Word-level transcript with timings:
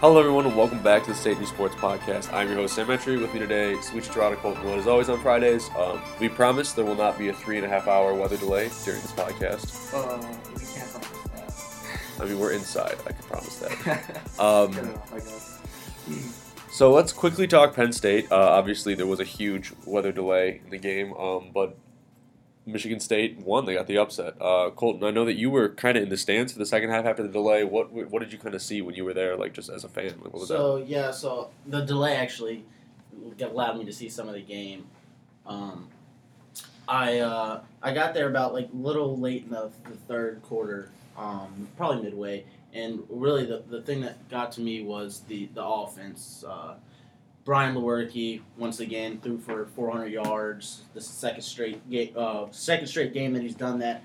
Hello, 0.00 0.18
everyone, 0.18 0.46
and 0.46 0.56
welcome 0.56 0.82
back 0.82 1.02
to 1.04 1.10
the 1.10 1.14
State 1.14 1.38
News 1.38 1.50
Sports 1.50 1.74
Podcast. 1.74 2.32
I'm 2.32 2.48
your 2.48 2.56
host, 2.56 2.74
Sam 2.74 2.86
Metry. 2.86 3.20
With 3.20 3.34
me 3.34 3.38
today, 3.38 3.74
Souichi 3.82 4.08
Terada 4.08 4.34
Colton 4.36 4.66
as 4.68 4.86
always 4.86 5.10
on 5.10 5.20
Fridays. 5.20 5.68
Um, 5.76 6.00
we 6.18 6.30
promise 6.30 6.72
there 6.72 6.86
will 6.86 6.94
not 6.94 7.18
be 7.18 7.28
a 7.28 7.34
three 7.34 7.58
and 7.58 7.66
a 7.66 7.68
half 7.68 7.86
hour 7.86 8.14
weather 8.14 8.38
delay 8.38 8.70
during 8.82 9.02
this 9.02 9.12
podcast. 9.12 9.92
Uh, 9.92 10.16
we 10.54 10.64
can't 10.72 10.90
promise 10.90 11.68
that. 12.16 12.22
I 12.22 12.24
mean, 12.24 12.38
we're 12.38 12.52
inside. 12.52 12.96
I 13.06 13.12
can 13.12 13.22
promise 13.24 13.56
that. 13.58 14.22
Um, 14.40 14.72
Good 14.72 15.00
I 15.12 15.16
guess. 15.16 15.58
So 16.72 16.92
let's 16.92 17.12
quickly 17.12 17.46
talk 17.46 17.74
Penn 17.74 17.92
State. 17.92 18.32
Uh, 18.32 18.36
obviously, 18.36 18.94
there 18.94 19.06
was 19.06 19.20
a 19.20 19.24
huge 19.24 19.72
weather 19.84 20.12
delay 20.12 20.62
in 20.64 20.70
the 20.70 20.78
game, 20.78 21.12
um, 21.12 21.50
but 21.52 21.76
Michigan 22.66 23.00
State 23.00 23.38
won. 23.38 23.64
They 23.64 23.74
got 23.74 23.86
the 23.86 23.98
upset. 23.98 24.34
Uh, 24.40 24.70
Colton, 24.70 25.04
I 25.04 25.10
know 25.10 25.24
that 25.24 25.36
you 25.36 25.50
were 25.50 25.68
kind 25.70 25.96
of 25.96 26.02
in 26.02 26.08
the 26.08 26.16
stands 26.16 26.52
for 26.52 26.58
the 26.58 26.66
second 26.66 26.90
half 26.90 27.04
after 27.04 27.22
the 27.22 27.28
delay. 27.28 27.64
What 27.64 27.92
what 27.92 28.20
did 28.20 28.32
you 28.32 28.38
kind 28.38 28.54
of 28.54 28.62
see 28.62 28.82
when 28.82 28.94
you 28.94 29.04
were 29.04 29.14
there, 29.14 29.36
like 29.36 29.52
just 29.52 29.68
as 29.68 29.84
a 29.84 29.88
fan? 29.88 30.14
Like, 30.22 30.46
So 30.46 30.76
yeah, 30.76 31.10
so 31.10 31.50
the 31.66 31.80
delay 31.80 32.16
actually 32.16 32.64
allowed 33.40 33.78
me 33.78 33.84
to 33.84 33.92
see 33.92 34.08
some 34.08 34.28
of 34.28 34.34
the 34.34 34.42
game. 34.42 34.86
Um, 35.46 35.88
I 36.86 37.18
uh, 37.18 37.62
I 37.82 37.94
got 37.94 38.14
there 38.14 38.28
about 38.28 38.52
like 38.52 38.68
little 38.72 39.18
late 39.18 39.44
in 39.44 39.50
the, 39.50 39.70
the 39.84 39.96
third 40.08 40.42
quarter, 40.42 40.90
um, 41.16 41.68
probably 41.76 42.02
midway, 42.02 42.44
and 42.74 43.04
really 43.08 43.46
the, 43.46 43.62
the 43.68 43.82
thing 43.82 44.00
that 44.02 44.28
got 44.28 44.52
to 44.52 44.60
me 44.60 44.82
was 44.82 45.20
the 45.28 45.48
the 45.54 45.64
offense. 45.64 46.44
Uh, 46.46 46.74
Brian 47.44 47.74
Lewerke 47.74 48.40
once 48.58 48.80
again 48.80 49.18
threw 49.20 49.38
for 49.38 49.66
400 49.66 50.06
yards. 50.06 50.82
This 50.94 51.04
is 51.04 51.10
the 51.10 51.16
second 51.16 51.42
straight 51.42 51.90
game, 51.90 52.12
uh, 52.16 52.46
second 52.50 52.86
straight 52.86 53.14
game 53.14 53.32
that 53.32 53.42
he's 53.42 53.54
done 53.54 53.78
that. 53.78 54.04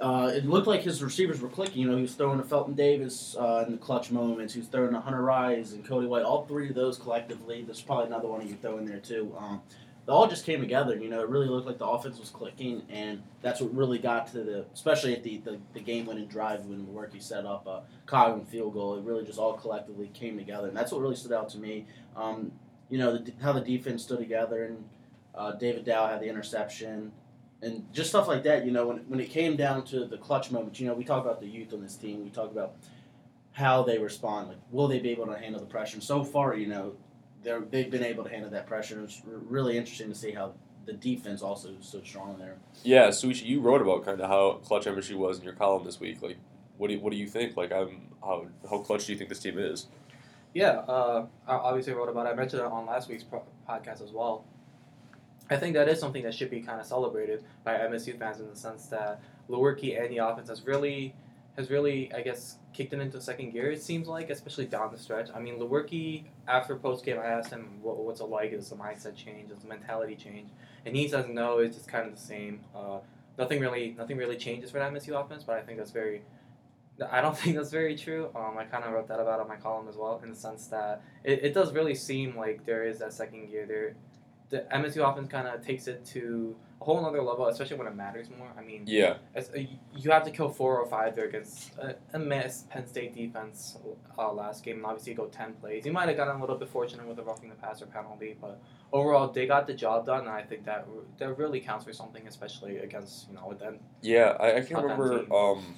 Uh, 0.00 0.30
it 0.34 0.44
looked 0.44 0.66
like 0.66 0.82
his 0.82 1.02
receivers 1.02 1.40
were 1.40 1.48
clicking. 1.48 1.80
You 1.80 1.88
know, 1.88 1.96
he 1.96 2.02
was 2.02 2.14
throwing 2.14 2.38
to 2.38 2.44
Felton 2.44 2.74
Davis 2.74 3.36
uh, 3.38 3.64
in 3.66 3.72
the 3.72 3.78
clutch 3.78 4.10
moments. 4.10 4.52
He 4.52 4.60
was 4.60 4.68
throwing 4.68 4.92
to 4.92 5.00
Hunter 5.00 5.22
Rison 5.22 5.74
and 5.74 5.84
Cody 5.86 6.06
White. 6.06 6.24
All 6.24 6.44
three 6.46 6.68
of 6.68 6.74
those 6.74 6.98
collectively. 6.98 7.62
There's 7.62 7.80
probably 7.80 8.06
another 8.06 8.28
one 8.28 8.46
you 8.46 8.54
throw 8.54 8.78
in 8.78 8.86
there 8.86 8.98
too. 8.98 9.34
Um, 9.38 9.62
they 10.06 10.12
all 10.12 10.26
just 10.26 10.44
came 10.44 10.60
together. 10.60 10.96
You 10.96 11.08
know, 11.08 11.22
it 11.22 11.28
really 11.28 11.46
looked 11.46 11.66
like 11.66 11.78
the 11.78 11.86
offense 11.86 12.18
was 12.18 12.28
clicking, 12.28 12.82
and 12.90 13.22
that's 13.40 13.60
what 13.60 13.74
really 13.74 13.98
got 13.98 14.26
to 14.32 14.42
the, 14.42 14.66
especially 14.74 15.14
at 15.14 15.22
the, 15.22 15.38
the, 15.38 15.58
the 15.72 15.80
game-winning 15.80 16.26
drive 16.26 16.66
when 16.66 16.86
Lewerke 16.86 17.22
set 17.22 17.46
up 17.46 17.66
a 17.66 17.82
Coghlin 18.06 18.46
field 18.46 18.74
goal. 18.74 18.96
It 18.96 19.04
really 19.04 19.24
just 19.24 19.38
all 19.38 19.54
collectively 19.54 20.10
came 20.12 20.36
together, 20.36 20.68
and 20.68 20.76
that's 20.76 20.92
what 20.92 21.00
really 21.00 21.16
stood 21.16 21.32
out 21.32 21.48
to 21.50 21.58
me. 21.58 21.86
Um, 22.16 22.52
you 22.90 22.98
know, 22.98 23.18
the, 23.18 23.32
how 23.42 23.52
the 23.52 23.60
defense 23.60 24.02
stood 24.02 24.18
together, 24.18 24.64
and 24.64 24.84
uh, 25.34 25.52
David 25.52 25.84
Dowell 25.84 26.08
had 26.08 26.20
the 26.20 26.28
interception 26.28 27.12
and 27.64 27.92
just 27.92 28.10
stuff 28.10 28.28
like 28.28 28.42
that. 28.44 28.64
You 28.64 28.72
know, 28.72 28.86
when, 28.88 28.98
when 29.08 29.20
it 29.20 29.30
came 29.30 29.56
down 29.56 29.84
to 29.86 30.04
the 30.04 30.18
clutch 30.18 30.50
moments, 30.50 30.78
you 30.78 30.86
know, 30.86 30.94
we 30.94 31.04
talk 31.04 31.24
about 31.24 31.40
the 31.40 31.48
youth 31.48 31.72
on 31.72 31.82
this 31.82 31.96
team. 31.96 32.22
We 32.22 32.30
talk 32.30 32.50
about 32.50 32.76
how 33.52 33.82
they 33.82 33.98
respond. 33.98 34.48
Like, 34.48 34.58
will 34.70 34.88
they 34.88 34.98
be 34.98 35.10
able 35.10 35.26
to 35.26 35.38
handle 35.38 35.60
the 35.60 35.66
pressure? 35.66 35.96
And 35.96 36.02
so 36.02 36.22
far, 36.22 36.54
you 36.54 36.66
know, 36.66 36.94
they're 37.42 37.60
they've 37.60 37.90
been 37.90 38.04
able 38.04 38.24
to 38.24 38.30
handle 38.30 38.50
that 38.50 38.66
pressure. 38.66 39.02
It's 39.02 39.22
really 39.24 39.76
interesting 39.76 40.08
to 40.08 40.14
see 40.14 40.32
how 40.32 40.54
the 40.86 40.92
defense 40.92 41.42
also 41.42 41.70
is 41.70 41.86
so 41.86 42.02
strong 42.02 42.38
there. 42.38 42.56
Yeah, 42.82 43.08
Souichi, 43.08 43.44
you 43.46 43.60
wrote 43.60 43.80
about 43.80 44.04
kind 44.04 44.20
of 44.20 44.28
how 44.28 44.60
clutch 44.64 44.84
MSU 44.84 45.16
was 45.16 45.38
in 45.38 45.44
your 45.44 45.54
column 45.54 45.84
this 45.84 45.98
week. 45.98 46.20
Like, 46.22 46.36
what 46.76 46.88
do 46.88 46.94
you, 46.94 47.00
what 47.00 47.10
do 47.10 47.16
you 47.16 47.26
think? 47.26 47.56
Like, 47.56 47.72
um, 47.72 48.02
how 48.22 48.46
how 48.68 48.78
clutch 48.78 49.06
do 49.06 49.12
you 49.12 49.18
think 49.18 49.30
this 49.30 49.40
team 49.40 49.58
is? 49.58 49.86
Yeah, 50.54 50.78
uh, 50.88 51.26
I 51.48 51.54
obviously 51.56 51.92
wrote 51.94 52.08
about 52.08 52.26
it. 52.26 52.30
I 52.30 52.34
mentioned 52.34 52.62
it 52.62 52.66
on 52.66 52.86
last 52.86 53.08
week's 53.08 53.24
pro- 53.24 53.42
podcast 53.68 54.02
as 54.02 54.12
well. 54.12 54.44
I 55.50 55.56
think 55.56 55.74
that 55.74 55.88
is 55.88 55.98
something 55.98 56.22
that 56.22 56.32
should 56.32 56.50
be 56.50 56.60
kind 56.60 56.80
of 56.80 56.86
celebrated 56.86 57.44
by 57.64 57.74
MSU 57.74 58.18
fans 58.18 58.40
in 58.40 58.48
the 58.48 58.56
sense 58.56 58.86
that 58.86 59.20
Lewerke 59.50 60.00
and 60.00 60.10
the 60.10 60.18
offense 60.18 60.48
has 60.48 60.64
really, 60.64 61.14
has 61.56 61.70
really, 61.70 62.10
I 62.14 62.22
guess, 62.22 62.56
kicked 62.72 62.92
it 62.92 63.00
into 63.00 63.20
second 63.20 63.50
gear. 63.50 63.72
It 63.72 63.82
seems 63.82 64.06
like, 64.06 64.30
especially 64.30 64.66
down 64.66 64.90
the 64.92 64.98
stretch. 64.98 65.28
I 65.34 65.40
mean, 65.40 65.58
Lewerke 65.58 66.24
after 66.46 66.76
post 66.76 67.04
game, 67.04 67.18
I 67.18 67.26
asked 67.26 67.50
him 67.50 67.80
what, 67.82 67.98
what's 67.98 68.20
it 68.20 68.24
like. 68.24 68.52
Is 68.52 68.70
the 68.70 68.76
mindset 68.76 69.16
change? 69.16 69.50
Is 69.50 69.58
the 69.58 69.68
mentality 69.68 70.14
change? 70.14 70.50
And 70.86 70.96
he 70.96 71.08
says 71.08 71.26
no. 71.28 71.58
It's 71.58 71.76
just 71.76 71.88
kind 71.88 72.06
of 72.06 72.14
the 72.14 72.20
same. 72.20 72.60
Uh, 72.74 72.98
nothing 73.36 73.60
really, 73.60 73.94
nothing 73.98 74.16
really 74.16 74.36
changes 74.36 74.70
for 74.70 74.78
that 74.78 74.92
MSU 74.92 75.20
offense. 75.20 75.42
But 75.42 75.56
I 75.56 75.62
think 75.62 75.78
that's 75.78 75.90
very 75.90 76.22
I 77.10 77.20
don't 77.20 77.36
think 77.38 77.56
that's 77.56 77.70
very 77.70 77.96
true. 77.96 78.30
Um, 78.34 78.56
I 78.58 78.64
kind 78.64 78.84
of 78.84 78.92
wrote 78.92 79.08
that 79.08 79.20
about 79.20 79.40
on 79.40 79.48
my 79.48 79.56
column 79.56 79.88
as 79.88 79.96
well, 79.96 80.20
in 80.22 80.30
the 80.30 80.36
sense 80.36 80.66
that 80.68 81.02
it, 81.24 81.44
it 81.44 81.54
does 81.54 81.72
really 81.72 81.94
seem 81.94 82.36
like 82.36 82.64
there 82.64 82.84
is 82.84 82.98
that 82.98 83.12
second 83.12 83.48
gear 83.48 83.66
there. 83.66 83.96
The 84.50 84.66
MSU 84.72 85.10
offense 85.10 85.28
kind 85.28 85.48
of 85.48 85.64
takes 85.64 85.88
it 85.88 86.04
to 86.06 86.54
a 86.80 86.84
whole 86.84 87.04
other 87.04 87.22
level, 87.22 87.46
especially 87.46 87.78
when 87.78 87.86
it 87.86 87.96
matters 87.96 88.28
more. 88.30 88.52
I 88.56 88.62
mean, 88.62 88.84
Yeah, 88.86 89.16
as, 89.34 89.48
uh, 89.50 89.58
you 89.96 90.10
have 90.10 90.22
to 90.24 90.30
kill 90.30 90.50
four 90.50 90.78
or 90.78 90.86
five 90.86 91.16
there 91.16 91.24
against 91.24 91.76
a, 91.78 91.96
a 92.12 92.18
mess 92.18 92.64
Penn 92.68 92.86
State 92.86 93.14
defense 93.14 93.78
uh, 94.18 94.30
last 94.32 94.62
game, 94.62 94.76
and 94.76 94.86
obviously 94.86 95.12
you 95.12 95.16
go 95.16 95.26
ten 95.26 95.54
plays. 95.54 95.86
You 95.86 95.92
might 95.92 96.08
have 96.08 96.16
gotten 96.16 96.36
a 96.36 96.40
little 96.40 96.58
bit 96.58 96.68
fortunate 96.68 97.06
with 97.06 97.16
the 97.16 97.22
roughing 97.24 97.48
the 97.48 97.54
passer 97.54 97.86
penalty, 97.86 98.36
but 98.38 98.60
overall 98.92 99.32
they 99.32 99.46
got 99.46 99.66
the 99.66 99.74
job 99.74 100.06
done, 100.06 100.20
and 100.20 100.28
I 100.28 100.42
think 100.42 100.66
that 100.66 100.86
that 101.18 101.38
really 101.38 101.58
counts 101.58 101.86
for 101.86 101.94
something, 101.94 102.28
especially 102.28 102.76
against 102.78 103.28
you 103.28 103.34
know 103.34 103.46
with 103.48 103.58
them. 103.58 103.80
yeah. 104.02 104.36
I, 104.38 104.58
I 104.58 104.60
can't 104.60 104.82
remember. 104.82 105.24
Um, 105.34 105.76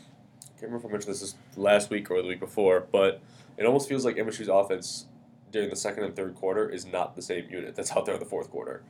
can't 0.58 0.72
remember 0.72 0.86
if 0.86 0.90
I 0.90 0.92
mentioned 0.92 1.14
this 1.14 1.34
last 1.56 1.90
week 1.90 2.10
or 2.10 2.22
the 2.22 2.28
week 2.28 2.40
before, 2.40 2.86
but 2.90 3.20
it 3.56 3.66
almost 3.66 3.88
feels 3.88 4.04
like 4.04 4.16
MSU's 4.16 4.48
offense 4.48 5.06
during 5.52 5.70
the 5.70 5.76
second 5.76 6.04
and 6.04 6.16
third 6.16 6.34
quarter 6.34 6.68
is 6.68 6.86
not 6.86 7.14
the 7.14 7.22
same 7.22 7.48
unit 7.50 7.74
that's 7.74 7.92
out 7.92 8.06
there 8.06 8.14
in 8.14 8.20
the 8.20 8.26
fourth 8.26 8.50
quarter. 8.50 8.82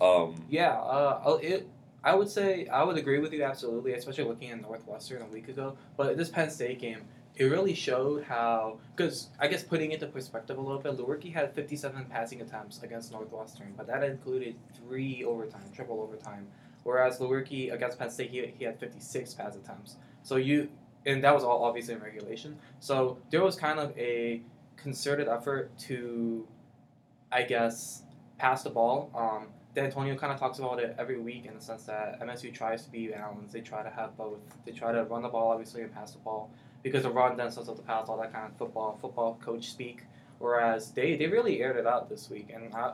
Um, 0.00 0.44
Yeah, 0.48 0.72
uh, 0.72 1.38
it. 1.42 1.68
I 2.02 2.14
would 2.14 2.28
say 2.28 2.66
I 2.66 2.84
would 2.84 2.98
agree 2.98 3.18
with 3.18 3.32
you 3.32 3.42
absolutely, 3.42 3.94
especially 3.94 4.24
looking 4.24 4.50
at 4.50 4.60
Northwestern 4.60 5.22
a 5.22 5.26
week 5.26 5.48
ago. 5.48 5.76
But 5.96 6.18
this 6.18 6.28
Penn 6.28 6.50
State 6.50 6.78
game, 6.78 7.00
it 7.36 7.44
really 7.44 7.74
showed 7.74 8.24
how. 8.24 8.78
Because 8.94 9.28
I 9.40 9.48
guess 9.48 9.62
putting 9.62 9.90
it 9.90 9.94
into 9.94 10.06
perspective 10.08 10.58
a 10.58 10.60
little 10.60 10.78
bit, 10.78 10.98
Lewerke 10.98 11.32
had 11.32 11.54
57 11.54 12.04
passing 12.10 12.42
attempts 12.42 12.82
against 12.82 13.10
Northwestern, 13.10 13.72
but 13.76 13.86
that 13.86 14.04
included 14.04 14.56
three 14.76 15.24
overtime, 15.24 15.64
triple 15.74 16.00
overtime. 16.02 16.46
Whereas 16.84 17.18
Lewerke 17.18 17.72
against 17.72 17.98
Penn 17.98 18.10
State, 18.10 18.30
he, 18.30 18.52
he 18.58 18.64
had 18.64 18.78
56 18.78 19.32
pass 19.34 19.56
attempts. 19.56 19.96
So 20.22 20.36
you, 20.36 20.68
and 21.06 21.22
that 21.22 21.34
was 21.34 21.44
all 21.44 21.64
obviously 21.64 21.94
in 21.94 22.00
regulation. 22.00 22.56
So 22.80 23.18
there 23.30 23.42
was 23.42 23.56
kind 23.56 23.78
of 23.78 23.96
a 23.98 24.42
concerted 24.76 25.28
effort 25.28 25.76
to, 25.80 26.46
I 27.30 27.42
guess, 27.42 28.02
pass 28.38 28.62
the 28.62 28.70
ball. 28.70 29.10
Um, 29.14 29.48
D'Antonio 29.74 30.14
kind 30.14 30.32
of 30.32 30.38
talks 30.38 30.58
about 30.58 30.78
it 30.78 30.94
every 30.98 31.18
week 31.18 31.46
in 31.46 31.54
the 31.54 31.60
sense 31.60 31.84
that 31.84 32.20
MSU 32.20 32.52
tries 32.54 32.84
to 32.84 32.90
be 32.90 33.08
balanced. 33.08 33.52
They 33.52 33.60
try 33.60 33.82
to 33.82 33.90
have 33.90 34.16
both. 34.16 34.38
They 34.64 34.72
try 34.72 34.92
to 34.92 35.04
run 35.04 35.22
the 35.22 35.28
ball 35.28 35.50
obviously 35.50 35.82
and 35.82 35.92
pass 35.92 36.12
the 36.12 36.18
ball 36.18 36.50
because 36.82 37.02
the 37.02 37.10
run 37.10 37.36
then 37.36 37.50
sets 37.50 37.68
up 37.68 37.76
the 37.76 37.82
pass, 37.82 38.08
all 38.08 38.18
that 38.18 38.32
kind 38.32 38.50
of 38.50 38.56
football 38.56 38.96
football 39.00 39.38
coach 39.42 39.70
speak. 39.70 40.04
Whereas 40.38 40.92
they, 40.92 41.16
they 41.16 41.26
really 41.26 41.60
aired 41.60 41.76
it 41.76 41.86
out 41.86 42.08
this 42.08 42.28
week, 42.28 42.52
and 42.54 42.72
I, 42.74 42.92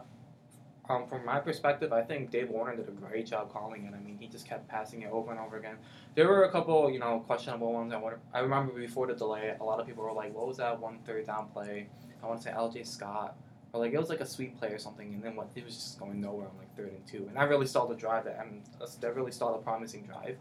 um, 0.90 1.06
from 1.06 1.24
my 1.24 1.38
perspective, 1.38 1.92
I 1.92 2.02
think 2.02 2.30
Dave 2.30 2.50
Warner 2.50 2.76
did 2.76 2.88
a 2.88 2.92
great 2.92 3.26
job 3.26 3.52
calling 3.52 3.84
it. 3.84 3.94
I 3.94 3.98
mean, 3.98 4.18
he 4.18 4.26
just 4.26 4.46
kept 4.46 4.68
passing 4.68 5.02
it 5.02 5.10
over 5.10 5.30
and 5.30 5.40
over 5.40 5.56
again. 5.56 5.76
There 6.14 6.28
were 6.28 6.44
a 6.44 6.50
couple, 6.50 6.90
you 6.90 6.98
know, 6.98 7.20
questionable 7.26 7.72
ones. 7.72 7.92
I, 7.92 8.00
I 8.36 8.40
remember 8.40 8.72
before 8.72 9.06
the 9.06 9.14
delay, 9.14 9.54
a 9.60 9.64
lot 9.64 9.80
of 9.80 9.86
people 9.86 10.04
were 10.04 10.12
like, 10.12 10.34
"What 10.34 10.46
was 10.46 10.56
that 10.58 10.80
one 10.80 10.98
third 11.06 11.26
down 11.26 11.48
play?" 11.48 11.88
I 12.22 12.26
want 12.26 12.40
to 12.40 12.44
say 12.44 12.52
L.J. 12.52 12.84
Scott 12.84 13.36
or 13.72 13.80
like 13.80 13.92
it 13.92 13.98
was 13.98 14.08
like 14.08 14.20
a 14.20 14.26
sweep 14.26 14.58
play 14.58 14.68
or 14.68 14.78
something, 14.78 15.14
and 15.14 15.22
then 15.22 15.36
what? 15.36 15.48
It 15.54 15.64
was 15.64 15.74
just 15.74 15.98
going 15.98 16.20
nowhere 16.20 16.48
on 16.48 16.58
like 16.58 16.74
third 16.76 16.92
and 16.92 17.06
two, 17.06 17.26
and 17.28 17.36
that 17.36 17.48
really 17.48 17.66
stalled 17.66 17.90
the 17.90 17.94
drive. 17.94 18.24
That 18.24 18.38
and 18.40 18.62
that 19.00 19.14
really 19.14 19.32
stalled 19.32 19.60
a 19.60 19.62
promising 19.62 20.04
drive. 20.04 20.36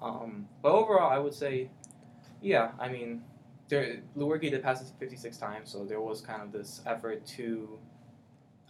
Um, 0.00 0.46
but 0.62 0.72
overall, 0.72 1.10
I 1.10 1.18
would 1.18 1.34
say, 1.34 1.70
yeah, 2.40 2.72
I 2.78 2.88
mean, 2.88 3.22
there 3.68 4.00
Lewerke 4.16 4.50
did 4.50 4.62
pass 4.62 4.82
it 4.82 4.88
fifty 4.98 5.16
six 5.16 5.38
times, 5.38 5.70
so 5.70 5.84
there 5.84 6.00
was 6.00 6.20
kind 6.20 6.42
of 6.42 6.52
this 6.52 6.82
effort 6.84 7.24
to, 7.38 7.78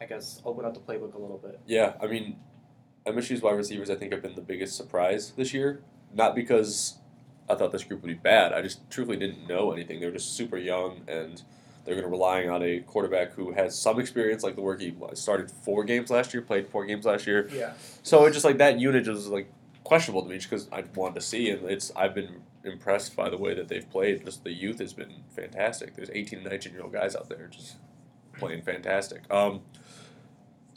I 0.00 0.06
guess, 0.06 0.40
open 0.44 0.64
up 0.64 0.74
the 0.74 0.80
playbook 0.80 1.14
a 1.14 1.18
little 1.18 1.38
bit. 1.38 1.60
Yeah, 1.66 1.94
I 2.00 2.06
mean, 2.06 2.36
MSU's 3.06 3.42
wide 3.42 3.56
receivers 3.56 3.90
I 3.90 3.96
think 3.96 4.12
have 4.12 4.22
been 4.22 4.34
the 4.34 4.40
biggest 4.40 4.76
surprise 4.76 5.32
this 5.36 5.52
year. 5.52 5.82
Not 6.14 6.34
because 6.34 6.98
I 7.48 7.54
thought 7.54 7.72
this 7.72 7.84
group 7.84 8.02
would 8.02 8.08
be 8.08 8.14
bad. 8.14 8.52
I 8.52 8.62
just 8.62 8.88
truthfully 8.90 9.18
didn't 9.18 9.46
know 9.46 9.72
anything. 9.72 10.00
They 10.00 10.06
were 10.06 10.12
just 10.12 10.36
super 10.36 10.56
young, 10.56 11.02
and 11.08 11.42
they're 11.84 11.94
going 11.94 12.04
to 12.04 12.10
relying 12.10 12.50
on 12.50 12.62
a 12.62 12.80
quarterback 12.80 13.32
who 13.32 13.52
has 13.52 13.78
some 13.78 13.98
experience. 13.98 14.42
Like 14.42 14.54
the 14.54 14.62
work 14.62 14.80
he 14.80 14.94
started 15.14 15.50
four 15.50 15.84
games 15.84 16.10
last 16.10 16.32
year, 16.32 16.42
played 16.42 16.68
four 16.68 16.84
games 16.84 17.04
last 17.04 17.26
year. 17.26 17.48
Yeah. 17.52 17.72
So 18.02 18.24
it 18.26 18.32
just 18.32 18.44
like 18.44 18.58
that 18.58 18.78
unit 18.78 19.08
is 19.08 19.28
like 19.28 19.50
questionable 19.84 20.22
to 20.22 20.28
me, 20.28 20.36
just 20.36 20.50
because 20.50 20.68
I 20.70 20.84
wanted 20.94 21.14
to 21.16 21.20
see, 21.22 21.50
and 21.50 21.68
it's 21.68 21.90
I've 21.96 22.14
been 22.14 22.42
impressed 22.64 23.16
by 23.16 23.30
the 23.30 23.38
way 23.38 23.54
that 23.54 23.68
they've 23.68 23.88
played. 23.88 24.24
Just 24.24 24.44
the 24.44 24.52
youth 24.52 24.78
has 24.80 24.92
been 24.92 25.24
fantastic. 25.34 25.94
There's 25.96 26.10
18 26.10 26.40
and 26.40 26.48
19 26.48 26.72
year 26.72 26.82
old 26.82 26.92
guys 26.92 27.16
out 27.16 27.28
there 27.28 27.48
just 27.48 27.76
playing 28.38 28.62
fantastic. 28.62 29.22
Um, 29.32 29.62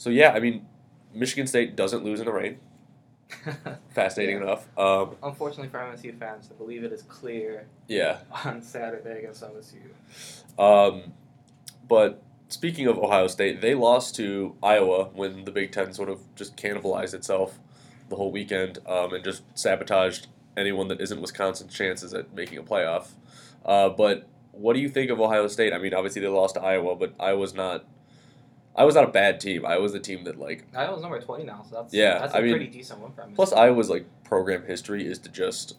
so 0.01 0.09
yeah, 0.09 0.31
I 0.31 0.39
mean, 0.39 0.65
Michigan 1.13 1.45
State 1.45 1.75
doesn't 1.75 2.03
lose 2.03 2.19
in 2.19 2.25
the 2.25 2.31
rain. 2.31 2.57
Fascinating 3.94 4.38
Yeah. 4.38 4.44
enough. 4.44 4.68
Um, 4.75 5.15
Unfortunately 5.21 5.69
for 5.69 5.77
MSU 5.77 6.18
fans, 6.18 6.50
I 6.51 6.57
believe 6.57 6.83
it 6.83 6.92
is 6.92 7.03
clear 7.03 7.68
yeah. 7.88 8.18
on 8.45 8.63
Saturday 8.63 9.19
against 9.19 9.44
MSU. 9.44 10.59
Um, 10.59 11.13
but 11.88 12.24
speaking 12.48 12.88
of 12.88 12.98
Ohio 12.98 13.27
State, 13.27 13.62
they 13.62 13.75
lost 13.75 14.15
to 14.15 14.56
Iowa 14.63 15.06
when 15.13 15.45
the 15.45 15.51
Big 15.51 15.71
Ten 15.71 15.94
sort 15.94 16.09
of 16.09 16.19
just 16.36 16.57
cannibalized 16.57 17.13
itself 17.13 17.59
the 18.09 18.15
whole 18.15 18.31
weekend 18.31 18.80
um, 18.88 19.13
and 19.13 19.24
just 19.24 19.44
sabotaged 19.54 20.25
anyone 20.57 20.88
that 20.88 21.00
isn't 21.00 21.21
Wisconsin's 21.21 21.75
chances 21.75 22.12
at 22.15 22.33
making 22.33 22.57
a 22.57 22.63
playoff. 22.63 23.09
Uh, 23.63 23.89
but 23.89 24.27
what 24.51 24.74
do 24.74 24.80
you 24.80 24.89
think 24.89 25.12
of 25.12 25.21
Ohio 25.21 25.47
State? 25.47 25.74
I 25.74 25.77
mean, 25.77 25.94
obviously 25.94 26.24
they 26.24 26.27
lost 26.27 26.56
to 26.56 26.62
Iowa, 26.62 26.95
but 26.95 27.13
Iowa's 27.19 27.54
not. 27.54 27.86
Iowa's 28.75 28.95
not 28.95 29.03
a 29.03 29.12
bad 29.12 29.39
team. 29.39 29.65
I 29.65 29.77
was 29.77 29.91
the 29.91 30.00
team 30.00 30.23
that 30.23 30.39
like. 30.39 30.65
I 30.75 30.89
was 30.89 31.01
number 31.01 31.19
twenty 31.19 31.44
now, 31.44 31.63
so 31.69 31.75
that's 31.75 31.94
Yeah, 31.94 32.19
that's 32.19 32.33
a 32.33 32.38
I 32.38 32.41
mean, 32.41 32.51
pretty 32.51 32.68
decent 32.68 33.00
win 33.01 33.12
for 33.12 33.21
them. 33.21 33.33
Plus, 33.33 33.51
Iowa's 33.51 33.89
like 33.89 34.06
program 34.23 34.65
history 34.65 35.06
is 35.06 35.19
to 35.19 35.29
just 35.29 35.75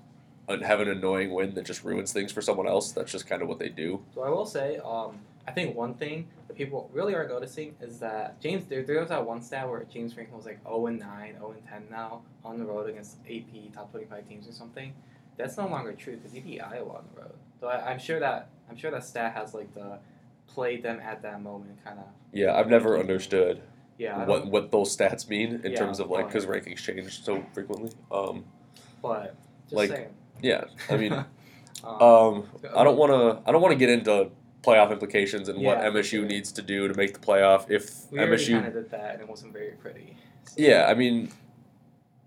have 0.49 0.81
an 0.81 0.89
annoying 0.89 1.33
win 1.33 1.55
that 1.55 1.65
just 1.65 1.85
ruins 1.85 2.13
things 2.13 2.33
for 2.33 2.43
someone 2.43 2.67
else. 2.67 2.93
That's 2.93 3.11
just 3.11 3.27
kind 3.27 3.41
of 3.43 3.49
what 3.49 3.59
they 3.59 3.71
do. 3.71 4.03
So 4.15 4.23
I 4.23 4.29
will 4.29 4.45
say, 4.45 4.79
um, 4.85 5.21
I 5.47 5.53
think 5.53 5.75
one 5.75 5.95
thing 5.95 6.29
that 6.49 6.57
people 6.57 6.91
really 6.93 7.15
are 7.15 7.27
noticing 7.27 7.75
is 7.81 7.99
that 8.01 8.41
James 8.41 8.67
there, 8.67 8.83
there 8.83 9.01
was 9.01 9.09
that 9.09 9.25
one 9.25 9.41
stat 9.41 9.69
where 9.69 9.85
James 9.85 10.13
Franklin 10.13 10.37
was 10.37 10.47
like 10.47 10.63
0 10.65 10.87
and 10.87 10.99
9, 10.99 11.35
0 11.39 11.53
and 11.53 11.67
10 11.67 11.87
now 11.91 12.23
on 12.45 12.59
the 12.59 12.65
road 12.65 12.89
against 12.89 13.17
AP 13.29 13.73
top 13.75 13.91
25 13.91 14.29
teams 14.29 14.49
or 14.49 14.53
something. 14.53 14.93
That's 15.39 15.57
no 15.57 15.67
longer 15.67 15.93
true 15.95 16.17
because 16.17 16.33
he 16.33 16.41
beat 16.41 16.61
Iowa 16.61 16.97
on 16.97 17.05
the 17.15 17.23
road. 17.23 17.35
So 17.59 17.69
I, 17.69 17.91
I'm 17.91 17.99
sure 17.99 18.21
that 18.21 18.49
I'm 18.69 18.77
sure 18.77 18.91
that 18.91 19.05
stat 19.05 19.35
has 19.35 19.55
like 19.55 19.73
the 19.75 19.99
played 20.47 20.83
them 20.83 21.01
at 21.01 21.23
that 21.23 21.43
moment 21.43 21.83
kind 21.85 21.99
of. 21.99 22.05
Yeah, 22.33 22.55
I've 22.55 22.69
never 22.69 22.99
understood 22.99 23.63
Yeah, 23.99 24.25
what 24.27 24.47
what 24.47 24.71
those 24.71 24.97
stats 24.97 25.29
mean 25.29 25.61
in 25.65 25.73
Yeah, 25.73 25.79
terms 25.79 26.01
of 26.01 26.11
like 26.11 26.27
because 26.29 26.47
rankings 26.47 26.79
change 26.79 27.23
so 27.23 27.45
frequently. 27.53 27.91
Um, 28.11 28.45
but 29.01 29.35
just 29.65 29.75
like, 29.75 29.91
saying. 29.91 30.15
yeah, 30.43 30.65
I 30.91 30.97
mean, 30.97 31.13
um, 31.85 32.03
um, 32.03 32.45
I 32.75 32.85
don't 32.85 32.97
want 32.97 33.13
to 33.13 33.49
I 33.49 33.53
don't 33.53 33.63
want 33.63 33.73
to 33.73 33.79
get 33.79 33.91
into 33.91 34.31
playoff 34.63 34.93
implications 34.93 35.49
and 35.49 35.59
what 35.59 35.79
Yeah, 35.79 35.91
for 35.91 35.99
MSU 35.99 36.05
sure. 36.05 36.25
needs 36.25 36.53
to 36.53 36.63
do 36.63 36.87
to 36.89 36.95
make 36.95 37.15
the 37.15 37.19
playoff 37.21 37.69
if 37.71 38.11
we 38.13 38.19
MSU 38.19 38.53
kind 38.55 38.67
of 38.67 38.75
did 38.75 38.91
that 38.91 39.15
and 39.15 39.21
it 39.23 39.29
wasn't 39.29 39.53
very 39.53 39.73
pretty. 39.73 40.17
So- 40.45 40.55
Yeah, 40.57 40.87
I 40.89 40.95
mean, 40.95 41.31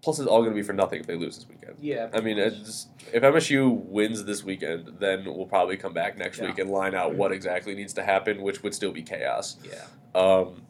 plus 0.06 0.20
it's 0.20 0.28
all 0.28 0.42
going 0.42 0.52
to 0.52 0.56
be 0.56 0.62
for 0.62 0.72
nothing 0.74 1.00
if 1.00 1.08
they 1.08 1.16
lose 1.16 1.36
this 1.36 1.50
weekend. 1.50 1.76
Yeah. 1.82 2.10
I 2.14 2.22
mean, 2.22 2.38
just, 2.38 2.90
if 3.12 3.24
MSU 3.24 3.72
wins 3.86 4.24
this 4.24 4.44
weekend, 4.44 4.98
then 5.00 5.26
we'll 5.26 5.48
probably 5.48 5.78
come 5.78 5.94
back 5.94 6.16
next 6.16 6.38
Yeah. 6.38 6.46
week 6.46 6.60
and 6.60 6.70
line 6.70 6.94
out 6.94 7.16
what 7.16 7.32
exactly 7.32 7.74
needs 7.74 7.92
to 7.94 8.04
happen, 8.04 8.44
which 8.44 8.62
would 8.62 8.76
still 8.76 8.92
be 8.92 9.02
chaos. 9.02 9.58
Yeah. 9.68 9.84
Um, 10.14 10.62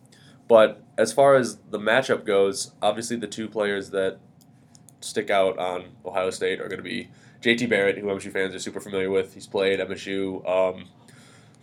but 0.47 0.81
as 0.97 1.11
far 1.11 1.35
as 1.35 1.57
the 1.69 1.77
matchup 1.77 2.25
goes, 2.25 2.71
obviously 2.81 3.17
the 3.17 3.27
two 3.27 3.49
players 3.49 3.89
that 3.89 4.19
stick 5.01 5.29
out 5.29 5.59
on 5.59 5.89
Ohio 6.05 6.29
State 6.29 6.61
are 6.61 6.69
going 6.69 6.77
to 6.77 6.83
be 6.83 7.09
JT 7.41 7.67
Barrett, 7.67 7.97
who 7.97 8.07
MSU 8.07 8.31
fans 8.31 8.55
are 8.55 8.59
super 8.59 8.79
familiar 8.79 9.09
with. 9.11 9.33
He's 9.33 9.47
played 9.47 9.81
MSU 9.81 10.47
um, 10.49 10.85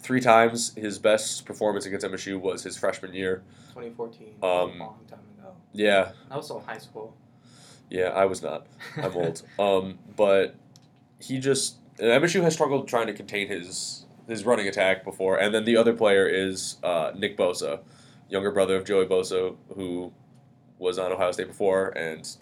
three 0.01 0.21
times. 0.21 0.75
His 0.77 0.99
best 0.99 1.47
performance 1.47 1.87
against 1.87 2.05
MSU 2.07 2.39
was 2.39 2.63
his 2.63 2.77
freshman 2.77 3.15
year. 3.15 3.43
2014. 3.71 4.35
Um, 4.43 4.51
a 4.51 4.53
long 4.53 4.99
time 5.09 5.21
ago. 5.39 5.55
Yeah, 5.73 6.13
I 6.31 6.37
was 6.37 6.45
still 6.45 6.59
in 6.59 6.67
high 6.67 6.77
school. 6.79 7.17
Yeah, 7.93 8.09
I 8.09 8.25
was 8.25 8.43
not. 8.43 8.67
I'm 8.97 9.15
old. 9.15 9.43
Um, 9.59 9.99
but 10.17 10.55
he 11.21 11.39
just 11.39 11.77
MSU 11.99 12.43
has 12.43 12.55
struggled 12.55 12.89
trying 12.89 13.07
to 13.07 13.13
contain 13.13 13.49
his 13.49 14.07
his 14.27 14.45
running 14.45 14.67
attack 14.67 15.05
before, 15.05 15.37
and 15.39 15.55
then 15.55 15.65
the 15.65 15.77
other 15.77 15.93
player 15.93 16.27
is 16.27 16.77
uh, 16.83 17.13
Nick 17.15 17.37
Bosa, 17.37 17.81
younger 18.31 18.51
brother 18.51 18.77
of 18.77 18.87
Joey 18.87 19.05
Bosa, 19.05 19.55
who 19.77 20.13
was 20.79 20.99
on 20.99 21.13
Ohio 21.13 21.33
State 21.33 21.49
before 21.49 21.91
and 21.91 22.37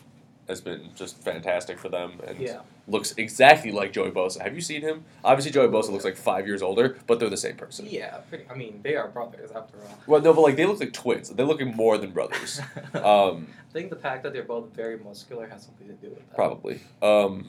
has 0.51 0.61
been 0.61 0.91
just 0.97 1.17
fantastic 1.23 1.79
for 1.79 1.89
them 1.89 2.21
and 2.27 2.39
yeah. 2.39 2.61
looks 2.89 3.15
exactly 3.17 3.71
like 3.71 3.93
Joey 3.93 4.11
Bosa. 4.11 4.43
Have 4.43 4.55
you 4.55 4.61
seen 4.61 4.83
him? 4.83 5.05
Obviously, 5.25 5.53
Joey 5.53 5.69
Bosa 5.69 5.91
looks 5.91 6.05
like 6.05 6.17
five 6.17 6.47
years 6.47 6.63
older, 6.63 6.99
but 7.07 7.21
they're 7.21 7.31
the 7.31 7.37
same 7.37 7.57
person. 7.57 7.87
Yeah, 7.89 8.17
pretty. 8.29 8.45
I 8.51 8.55
mean, 8.55 8.81
they 8.83 8.97
are 8.97 9.09
brothers 9.09 9.51
after 9.53 9.79
all. 9.79 9.99
Well, 10.07 10.21
no, 10.21 10.35
but 10.35 10.43
like 10.43 10.57
they 10.57 10.67
look 10.67 10.81
like 10.81 10.93
twins. 10.93 11.31
They 11.31 11.45
look 11.45 11.61
looking 11.61 11.77
more 11.77 11.99
than 11.99 12.11
brothers. 12.11 12.61
Um, 12.95 13.47
I 13.69 13.73
think 13.73 13.91
the 13.91 13.97
fact 13.97 14.25
that 14.25 14.33
they're 14.33 14.43
both 14.43 14.75
very 14.75 14.99
muscular 14.99 15.47
has 15.47 15.63
something 15.65 15.87
to 15.87 15.93
do 15.95 16.11
with 16.11 16.29
that. 16.29 16.35
Probably. 16.35 16.81
Um, 17.01 17.49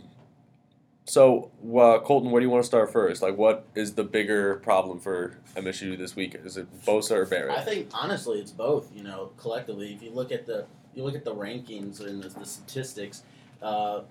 so, 1.05 1.51
uh, 1.63 1.99
Colton, 1.99 2.31
where 2.31 2.39
do 2.39 2.45
you 2.45 2.49
want 2.49 2.63
to 2.63 2.67
start 2.67 2.91
first? 2.91 3.21
Like, 3.21 3.37
what 3.37 3.65
is 3.73 3.95
the 3.95 4.03
bigger 4.03 4.57
problem 4.57 4.99
for 4.99 5.39
MSU 5.55 5.97
this 5.97 6.15
week? 6.15 6.35
Is 6.35 6.57
it 6.57 6.67
Bosa 6.85 7.11
or 7.11 7.25
Barrett? 7.25 7.57
I 7.57 7.63
think 7.63 7.89
honestly, 7.93 8.39
it's 8.39 8.51
both. 8.51 8.95
You 8.95 9.03
know, 9.03 9.31
collectively, 9.37 9.93
if 9.93 10.03
you 10.03 10.11
look 10.11 10.31
at 10.31 10.45
the 10.45 10.67
you 10.93 11.03
look 11.03 11.15
at 11.15 11.23
the 11.23 11.33
rankings 11.33 12.05
and 12.05 12.21
the, 12.21 12.29
the 12.29 12.45
statistics, 12.45 13.23
uh, 13.61 14.01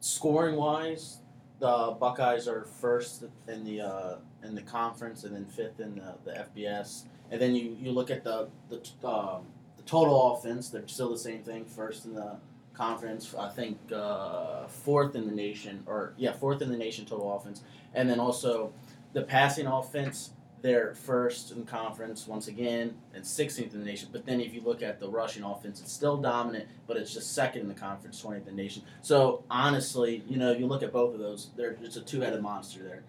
scoring 0.00 0.56
wise, 0.56 1.18
the 1.58 1.96
Buckeyes 2.00 2.48
are 2.48 2.64
first 2.64 3.24
in 3.46 3.64
the 3.64 3.80
uh, 3.80 4.16
in 4.42 4.54
the 4.54 4.62
conference 4.62 5.24
and 5.24 5.34
then 5.34 5.44
fifth 5.46 5.78
in 5.80 5.94
the, 5.94 6.14
the 6.24 6.46
FBS. 6.56 7.04
And 7.30 7.40
then 7.40 7.54
you, 7.54 7.76
you 7.80 7.92
look 7.92 8.10
at 8.10 8.24
the 8.24 8.48
the 8.68 8.78
um, 9.08 9.46
the 9.76 9.82
total 9.84 10.34
offense; 10.34 10.70
they're 10.70 10.88
still 10.88 11.10
the 11.10 11.18
same 11.18 11.42
thing, 11.42 11.64
first 11.64 12.04
in 12.04 12.14
the 12.14 12.36
conference. 12.74 13.34
I 13.38 13.48
think 13.48 13.78
uh, 13.92 14.66
fourth 14.66 15.14
in 15.14 15.26
the 15.26 15.34
nation, 15.34 15.84
or 15.86 16.14
yeah, 16.16 16.32
fourth 16.32 16.62
in 16.62 16.70
the 16.70 16.76
nation 16.76 17.06
total 17.06 17.34
offense. 17.36 17.62
And 17.94 18.10
then 18.10 18.18
also 18.18 18.72
the 19.12 19.22
passing 19.22 19.66
offense 19.66 20.30
they're 20.62 20.94
first 20.94 21.50
in 21.50 21.64
conference 21.64 22.26
once 22.26 22.46
again 22.46 22.94
and 23.14 23.24
16th 23.24 23.74
in 23.74 23.80
the 23.80 23.84
nation. 23.84 24.08
But 24.12 24.24
then 24.24 24.40
if 24.40 24.54
you 24.54 24.60
look 24.60 24.80
at 24.80 25.00
the 25.00 25.08
rushing 25.08 25.42
offense, 25.42 25.80
it's 25.80 25.92
still 25.92 26.16
dominant, 26.16 26.68
but 26.86 26.96
it's 26.96 27.12
just 27.12 27.34
second 27.34 27.62
in 27.62 27.68
the 27.68 27.74
conference, 27.74 28.22
20th 28.22 28.38
in 28.48 28.56
the 28.56 28.62
nation. 28.62 28.82
So 29.02 29.44
honestly, 29.50 30.22
you 30.28 30.38
know, 30.38 30.52
you 30.52 30.66
look 30.66 30.84
at 30.84 30.92
both 30.92 31.14
of 31.14 31.20
those, 31.20 31.50
there 31.56 31.76
it's 31.82 31.96
a 31.96 32.00
two-headed 32.00 32.40
monster 32.40 32.82
there. 32.82 33.02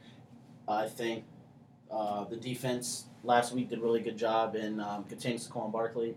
I 0.67 0.87
think 0.87 1.25
uh, 1.91 2.25
the 2.25 2.37
defense 2.37 3.05
last 3.23 3.53
week 3.53 3.69
did 3.69 3.79
a 3.79 3.81
really 3.81 4.01
good 4.01 4.17
job 4.17 4.55
in 4.55 4.79
um, 4.79 5.03
containing 5.03 5.37
Saquon 5.37 5.71
Barkley. 5.71 6.15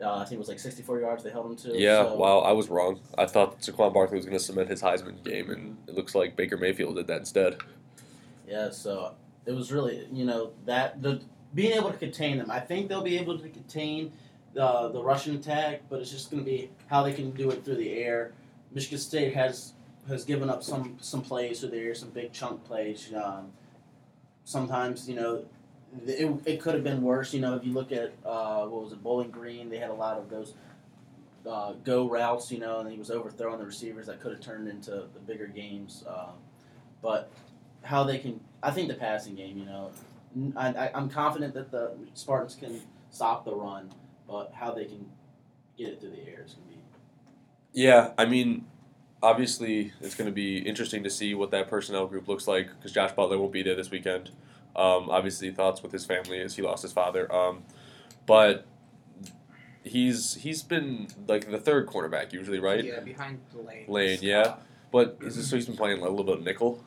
Uh, 0.00 0.14
I 0.14 0.24
think 0.24 0.34
it 0.34 0.38
was 0.38 0.48
like 0.48 0.58
64 0.58 1.00
yards 1.00 1.22
they 1.22 1.30
held 1.30 1.44
him 1.44 1.56
to. 1.56 1.78
yeah, 1.78 2.04
so, 2.04 2.14
wow, 2.14 2.38
I 2.38 2.52
was 2.52 2.70
wrong. 2.70 3.00
I 3.18 3.26
thought 3.26 3.60
Saquon 3.60 3.92
Barkley 3.92 4.16
was 4.16 4.24
going 4.24 4.38
to 4.38 4.42
cement 4.42 4.70
his 4.70 4.80
Heisman 4.80 5.22
game, 5.22 5.50
and 5.50 5.76
it 5.86 5.94
looks 5.94 6.14
like 6.14 6.36
Baker 6.36 6.56
Mayfield 6.56 6.96
did 6.96 7.06
that 7.08 7.18
instead. 7.18 7.58
Yeah, 8.48 8.70
so 8.70 9.14
it 9.46 9.52
was 9.52 9.72
really 9.72 10.06
you 10.12 10.24
know 10.24 10.52
that 10.66 11.02
the 11.02 11.20
being 11.54 11.72
able 11.72 11.90
to 11.90 11.98
contain 11.98 12.38
them. 12.38 12.50
I 12.50 12.60
think 12.60 12.88
they'll 12.88 13.02
be 13.02 13.18
able 13.18 13.38
to 13.38 13.48
contain 13.48 14.12
the 14.54 14.90
the 14.92 15.02
Russian 15.02 15.36
attack, 15.36 15.82
but 15.88 16.00
it's 16.00 16.10
just 16.10 16.30
going 16.30 16.44
to 16.44 16.50
be 16.50 16.70
how 16.86 17.02
they 17.02 17.12
can 17.12 17.30
do 17.32 17.50
it 17.50 17.64
through 17.64 17.76
the 17.76 17.92
air. 17.92 18.32
Michigan 18.72 18.98
State 18.98 19.34
has 19.34 19.74
has 20.08 20.24
given 20.24 20.50
up 20.50 20.62
some 20.62 20.96
some 21.00 21.22
plays 21.22 21.60
through 21.60 21.70
the 21.70 21.78
air, 21.78 21.94
some 21.94 22.10
big 22.10 22.32
chunk 22.32 22.64
plays. 22.64 23.12
Um, 23.14 23.52
sometimes 24.44 25.08
you 25.08 25.16
know 25.16 25.44
it, 26.06 26.30
it 26.44 26.60
could 26.60 26.74
have 26.74 26.84
been 26.84 27.02
worse. 27.02 27.34
You 27.34 27.40
know 27.40 27.54
if 27.56 27.64
you 27.64 27.72
look 27.72 27.92
at 27.92 28.12
uh, 28.24 28.66
what 28.66 28.84
was 28.84 28.92
it 28.92 29.02
Bowling 29.02 29.30
Green, 29.30 29.68
they 29.68 29.78
had 29.78 29.90
a 29.90 29.94
lot 29.94 30.18
of 30.18 30.28
those. 30.30 30.54
Uh, 31.48 31.72
go 31.84 32.06
routes, 32.06 32.52
you 32.52 32.58
know, 32.58 32.80
and 32.80 32.92
he 32.92 32.98
was 32.98 33.10
overthrowing 33.10 33.58
the 33.58 33.64
receivers 33.64 34.06
that 34.06 34.20
could 34.20 34.30
have 34.30 34.42
turned 34.42 34.68
into 34.68 34.90
the 34.90 35.20
bigger 35.26 35.46
games. 35.46 36.04
Uh, 36.06 36.32
but 37.00 37.32
how 37.82 38.04
they 38.04 38.18
can. 38.18 38.38
I 38.62 38.70
think 38.70 38.88
the 38.88 38.94
passing 38.94 39.34
game. 39.34 39.58
You 39.58 39.64
know, 39.64 39.90
I, 40.56 40.90
am 40.94 41.08
confident 41.08 41.54
that 41.54 41.70
the 41.70 41.92
Spartans 42.14 42.54
can 42.54 42.80
stop 43.10 43.44
the 43.44 43.54
run, 43.54 43.92
but 44.28 44.52
how 44.54 44.72
they 44.72 44.84
can 44.84 45.06
get 45.76 45.88
it 45.88 46.00
through 46.00 46.10
the 46.10 46.28
air 46.28 46.42
is 46.44 46.54
going 46.54 46.68
to 46.68 46.74
be. 46.74 46.80
Yeah, 47.72 48.12
I 48.18 48.26
mean, 48.26 48.66
obviously, 49.22 49.92
it's 50.00 50.14
going 50.14 50.26
to 50.26 50.34
be 50.34 50.58
interesting 50.58 51.02
to 51.04 51.10
see 51.10 51.34
what 51.34 51.50
that 51.52 51.68
personnel 51.68 52.06
group 52.06 52.28
looks 52.28 52.46
like 52.46 52.68
because 52.76 52.92
Josh 52.92 53.12
Butler 53.12 53.38
won't 53.38 53.52
be 53.52 53.62
there 53.62 53.76
this 53.76 53.90
weekend. 53.90 54.30
Um, 54.76 55.10
obviously, 55.10 55.50
thoughts 55.50 55.82
with 55.82 55.92
his 55.92 56.04
family 56.04 56.40
as 56.40 56.56
he 56.56 56.62
lost 56.62 56.82
his 56.82 56.92
father. 56.92 57.32
Um, 57.32 57.64
but 58.26 58.66
he's 59.82 60.34
he's 60.34 60.62
been 60.62 61.08
like 61.26 61.50
the 61.50 61.58
third 61.58 61.86
cornerback 61.86 62.32
usually, 62.32 62.60
right? 62.60 62.84
Yeah, 62.84 63.00
behind 63.00 63.40
Layne. 63.54 63.84
Layne, 63.88 64.18
yeah. 64.22 64.56
But 64.92 65.18
is 65.20 65.36
this, 65.36 65.48
so 65.48 65.56
he's 65.56 65.66
been 65.66 65.76
playing 65.76 65.98
a 65.98 66.08
little 66.08 66.24
bit 66.24 66.38
of 66.38 66.44
nickel. 66.44 66.84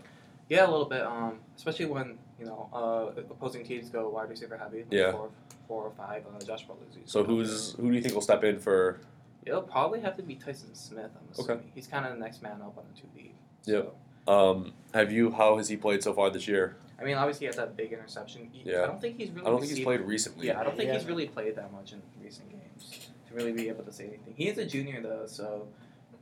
Yeah, 0.49 0.67
a 0.67 0.71
little 0.71 0.85
bit. 0.85 1.01
Um, 1.01 1.39
especially 1.55 1.85
when 1.85 2.17
you 2.39 2.45
know 2.45 2.69
uh, 2.73 3.21
opposing 3.31 3.63
teams 3.65 3.89
go 3.89 4.09
wide 4.09 4.29
receiver 4.29 4.57
heavy. 4.57 4.79
Like 4.79 4.87
Yeah. 4.91 5.11
Four, 5.11 5.29
four 5.67 5.83
or 5.85 5.91
five. 5.91 6.23
Uh, 6.27 6.43
Josh 6.43 6.63
Butler's. 6.65 6.93
So 7.05 7.23
who's 7.23 7.73
who 7.73 7.89
do 7.89 7.95
you 7.95 8.01
think 8.01 8.13
will 8.13 8.21
step 8.21 8.43
in 8.43 8.59
for? 8.59 8.99
It'll 9.45 9.61
probably 9.61 9.99
have 10.01 10.15
to 10.17 10.23
be 10.23 10.35
Tyson 10.35 10.73
Smith. 10.73 11.11
I'm 11.37 11.43
Okay. 11.43 11.61
he's 11.75 11.87
kind 11.87 12.05
of 12.05 12.13
the 12.13 12.19
next 12.19 12.41
man 12.41 12.61
up 12.61 12.77
on 12.77 12.83
the 12.93 12.99
two 13.01 13.07
D. 13.15 13.31
Yep. 13.65 13.93
Um, 14.27 14.73
have 14.93 15.11
you? 15.11 15.31
How 15.31 15.57
has 15.57 15.67
he 15.67 15.75
played 15.77 16.01
so 16.03 16.13
far 16.13 16.29
this 16.29 16.47
year? 16.47 16.77
I 16.99 17.03
mean, 17.03 17.15
obviously 17.15 17.45
he 17.45 17.47
had 17.47 17.55
that 17.55 17.75
big 17.75 17.91
interception. 17.91 18.49
He- 18.53 18.69
Yeah. 18.71 18.83
I 18.83 18.87
don't 18.87 19.01
think 19.01 19.17
he's 19.17 19.31
really. 19.31 19.45
I 19.45 19.49
don't 19.49 19.59
think 19.59 19.73
he's 19.73 19.83
played 19.83 20.01
recently. 20.01 20.47
Yeah, 20.47 20.59
I 20.59 20.63
don't 20.63 20.77
think 20.77 20.87
Yeah. 20.87 20.97
he's 20.97 21.05
really 21.05 21.27
played 21.27 21.55
that 21.57 21.71
much 21.73 21.91
in 21.91 22.01
recent 22.23 22.49
games 22.49 23.09
to 23.27 23.33
really 23.35 23.51
be 23.51 23.67
able 23.67 23.83
to 23.83 23.91
say 23.91 24.05
anything. 24.05 24.33
He 24.37 24.47
is 24.47 24.57
a 24.57 24.65
junior 24.65 25.01
though, 25.01 25.25
so 25.25 25.67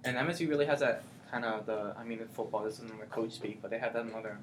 and 0.03 0.17
MSU 0.17 0.49
really 0.49 0.65
has 0.65 0.79
that 0.79 1.03
kind 1.31 1.45
of 1.45 1.65
the. 1.65 1.95
I 1.97 2.03
mean, 2.03 2.19
in 2.19 2.27
football, 2.27 2.63
this 2.63 2.75
isn't 2.75 2.99
the 2.99 3.05
coach 3.07 3.31
speak, 3.31 3.61
but 3.61 3.71
they 3.71 3.79
have 3.79 3.93
that 3.93 4.05
another 4.05 4.37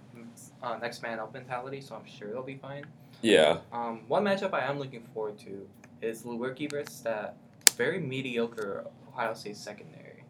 uh, 0.63 0.77
next 0.79 1.03
man 1.03 1.19
up 1.19 1.33
mentality, 1.33 1.81
so 1.81 1.95
I'm 1.95 2.07
sure 2.07 2.33
they'll 2.33 2.43
be 2.43 2.57
fine. 2.57 2.87
Yeah. 3.21 3.59
Um, 3.73 4.03
one 4.09 4.25
matchup 4.25 4.55
I 4.55 4.65
am 4.65 4.79
looking 4.79 5.03
forward 5.15 5.39
to 5.41 5.69
is 6.01 6.23
Lewerke 6.23 6.71
versus 6.71 7.01
that 7.03 7.37
very 7.77 8.01
mediocre 8.01 8.87
Ohio 9.09 9.35
State 9.35 9.57
secondary, 9.57 10.25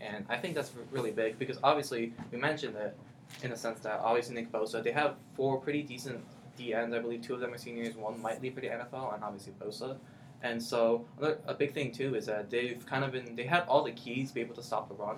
and 0.00 0.24
I 0.28 0.36
think 0.36 0.54
that's 0.54 0.72
really 0.90 1.10
big 1.10 1.38
because 1.38 1.58
obviously 1.62 2.12
we 2.30 2.38
mentioned 2.38 2.76
it 2.76 2.96
in 3.42 3.50
the 3.50 3.56
sense 3.56 3.80
that 3.80 4.00
obviously 4.00 4.34
Nick 4.34 4.52
Bosa 4.52 4.82
they 4.82 4.92
have 4.92 5.16
four 5.34 5.60
pretty 5.60 5.82
decent 5.82 6.24
D 6.56 6.74
ends. 6.74 6.94
I 6.94 7.00
believe 7.00 7.22
two 7.22 7.34
of 7.34 7.40
them 7.40 7.52
are 7.52 7.58
seniors, 7.58 7.96
one 7.96 8.20
might 8.20 8.40
leave 8.42 8.54
for 8.54 8.60
the 8.60 8.68
NFL, 8.68 9.14
and 9.14 9.24
obviously 9.24 9.52
Bosa. 9.60 9.96
And 10.42 10.62
so 10.62 11.04
a 11.20 11.54
big 11.54 11.74
thing 11.74 11.90
too 11.90 12.14
is 12.14 12.26
that 12.26 12.48
they've 12.48 12.84
kind 12.86 13.04
of 13.04 13.10
been 13.12 13.34
they 13.34 13.44
have 13.44 13.68
all 13.68 13.82
the 13.82 13.90
keys 13.92 14.28
to 14.28 14.34
be 14.34 14.40
able 14.40 14.54
to 14.54 14.62
stop 14.62 14.88
the 14.88 14.94
run. 14.94 15.16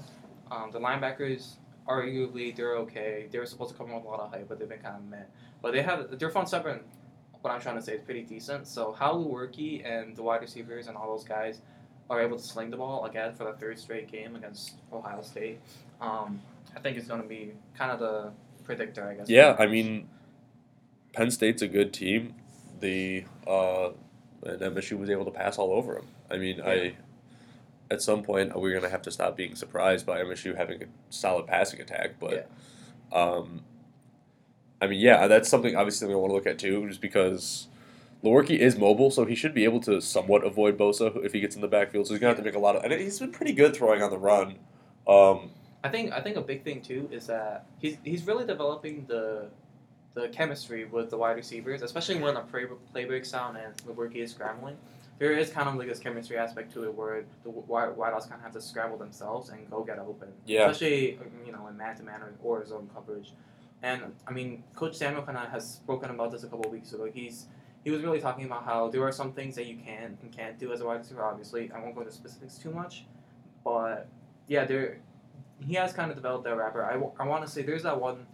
Um, 0.50 0.71
the 0.71 0.80
linebackers 0.80 1.57
arguably 1.88 2.54
they're 2.54 2.76
okay. 2.76 3.26
They 3.30 3.38
were 3.38 3.47
supposed 3.47 3.73
to 3.73 3.76
come 3.76 3.88
in 3.88 3.97
with 3.97 4.04
a 4.04 4.09
lot 4.09 4.21
of 4.21 4.30
hype, 4.30 4.49
but 4.49 4.59
they've 4.59 4.69
been 4.69 4.80
kind 4.80 4.97
of 4.97 5.04
meh. 5.09 5.19
But 5.62 5.73
they 5.73 5.83
have 5.83 6.19
their 6.19 6.30
front 6.30 6.49
seven. 6.49 6.80
What 7.40 7.52
I'm 7.52 7.61
trying 7.61 7.76
to 7.76 7.83
say 7.83 7.95
is 7.95 8.02
pretty 8.02 8.23
decent. 8.23 8.66
So 8.66 8.92
how 8.92 9.14
Lewerke 9.14 9.85
and 9.85 10.14
the 10.14 10.23
wide 10.23 10.42
receivers 10.42 10.88
and 10.88 10.97
all 10.97 11.16
those 11.16 11.25
guys 11.25 11.62
are 12.11 12.21
able 12.21 12.37
to 12.37 12.42
sling 12.42 12.71
the 12.71 12.76
ball 12.76 13.07
again 13.07 13.33
for 13.35 13.45
the 13.45 13.52
third 13.52 13.78
straight 13.78 14.11
game 14.11 14.37
against 14.37 14.75
Ohio 14.92 15.23
State, 15.23 15.61
um, 16.00 16.40
I 16.76 16.80
think 16.80 16.99
it's 16.99 17.07
going 17.07 17.23
to 17.23 17.28
be 17.28 17.52
kind 17.76 17.90
of 17.92 17.99
the 17.99 18.33
predictor, 18.64 19.09
I 19.09 19.14
guess. 19.14 19.28
Yeah, 19.28 19.57
I 19.59 19.66
mean, 19.66 20.09
Penn 21.14 21.30
State's 21.30 21.62
a 21.62 21.69
good 21.69 21.92
team. 21.92 22.35
The 22.80 23.25
uh, 23.47 23.90
and 24.42 24.61
MSU 24.61 24.99
was 24.99 25.11
able 25.11 25.25
to 25.25 25.30
pass 25.30 25.59
all 25.59 25.73
over 25.73 25.95
them. 25.95 26.07
I 26.30 26.37
mean, 26.37 26.61
I 26.62 26.95
at 27.91 28.03
some 28.03 28.23
point 28.23 28.59
we're 28.59 28.75
gonna 28.75 28.91
have 28.91 29.03
to 29.03 29.11
stop 29.11 29.37
being 29.37 29.55
surprised 29.55 30.07
by 30.07 30.21
MSU 30.21 30.57
having 30.57 30.83
a 30.83 30.87
solid 31.11 31.47
passing 31.47 31.81
attack, 31.81 32.15
but 32.21 32.51
um, 33.13 33.63
I 34.81 34.87
mean, 34.87 35.01
yeah, 35.01 35.27
that's 35.27 35.49
something 35.49 35.77
obviously 35.77 36.09
we 36.09 36.15
want 36.15 36.31
to 36.31 36.35
look 36.35 36.47
at 36.47 36.59
too, 36.59 36.87
just 36.89 37.01
because. 37.01 37.67
Lewerke 38.23 38.51
is 38.51 38.77
mobile, 38.77 39.11
so 39.11 39.25
he 39.25 39.35
should 39.35 39.55
be 39.55 39.65
able 39.65 39.81
to 39.81 39.99
somewhat 39.99 40.45
avoid 40.45 40.77
Bosa 40.77 41.25
if 41.25 41.33
he 41.33 41.41
gets 41.41 41.55
in 41.55 41.63
the 41.63 41.69
backfield. 41.69 42.07
So 42.07 42.13
he's 42.13 42.21
gonna 42.21 42.35
have 42.35 42.37
to 42.37 42.45
make 42.45 42.55
a 42.55 42.59
lot 42.59 42.77
of, 42.77 42.85
and 42.85 42.93
he's 42.93 43.19
been 43.19 43.33
pretty 43.33 43.55
good 43.55 43.75
throwing 43.75 44.03
on 44.03 44.11
the 44.11 44.19
run. 44.19 44.59
Um, 45.09 45.53
I 45.83 45.89
think 45.89 46.13
I 46.13 46.21
think 46.21 46.37
a 46.37 46.43
big 46.43 46.63
thing 46.63 46.83
too 46.83 47.09
is 47.11 47.29
that 47.29 47.65
he's 47.79 47.97
he's 48.05 48.27
really 48.27 48.45
developing 48.45 49.07
the 49.09 49.49
the 50.15 50.29
chemistry 50.29 50.85
with 50.85 51.11
the 51.11 51.17
wide 51.17 51.37
receivers, 51.37 51.83
especially 51.83 52.17
when 52.17 52.35
the 52.35 52.41
play, 52.41 52.67
play 52.93 53.05
breaks 53.05 53.31
down 53.31 53.57
and 53.57 53.75
Lewerke 53.87 54.17
is 54.17 54.33
scrambling. 54.33 54.77
There 55.21 55.33
is 55.33 55.50
kind 55.50 55.69
of 55.69 55.75
like 55.75 55.87
this 55.87 55.99
chemistry 55.99 56.39
aspect 56.39 56.73
to 56.73 56.85
it 56.85 56.95
where 56.95 57.25
the 57.45 57.50
wide 57.50 57.91
wideouts 57.91 58.23
kind 58.23 58.37
of 58.37 58.41
have 58.41 58.53
to 58.55 58.61
scramble 58.61 58.97
themselves 58.97 59.50
and 59.50 59.71
go 59.71 59.85
get 59.85 59.99
open. 59.99 60.29
Yeah. 60.47 60.71
Especially 60.71 61.19
you 61.45 61.53
know 61.53 61.69
in 61.69 61.77
man 61.77 61.95
to 61.99 62.03
man 62.03 62.23
or 62.43 62.67
zone 62.67 62.89
coverage. 62.93 63.35
And 63.83 64.15
I 64.27 64.33
mean, 64.33 64.65
Coach 64.75 64.97
Samuel 64.97 65.23
kind 65.23 65.37
of 65.37 65.50
has 65.50 65.75
spoken 65.75 66.09
about 66.11 66.33
this 66.33 66.43
a 66.43 66.49
couple 66.49 66.65
of 66.65 66.73
weeks 66.73 66.93
ago. 66.95 67.09
He's 67.12 67.47
he 67.85 67.91
was 67.91 68.03
really 68.03 68.21
talking 68.21 68.47
about 68.47 68.65
how 68.65 68.89
there 68.89 69.03
are 69.03 69.12
some 69.12 69.33
things 69.33 69.55
that 69.57 69.67
you 69.67 69.77
can 69.77 70.17
and 70.23 70.33
can't 70.35 70.59
do 70.59 70.73
as 70.73 70.81
a 70.81 70.87
wide 70.87 71.00
receiver. 71.00 71.23
Obviously, 71.23 71.71
I 71.71 71.81
won't 71.81 71.95
go 71.95 72.00
into 72.00 72.12
specifics 72.12 72.57
too 72.57 72.71
much, 72.71 73.05
but 73.62 74.09
yeah, 74.49 74.65
there 74.65 75.00
he 75.61 75.75
has 75.75 75.93
kind 75.93 76.11
of 76.11 76.17
developed 76.17 76.45
that 76.45 76.57
rapper. 76.57 76.83
I, 76.83 76.95
I 77.23 77.27
want 77.27 77.45
to 77.45 77.50
say 77.50 77.61
there's 77.61 77.83
that 77.83 78.00
one 78.00 78.27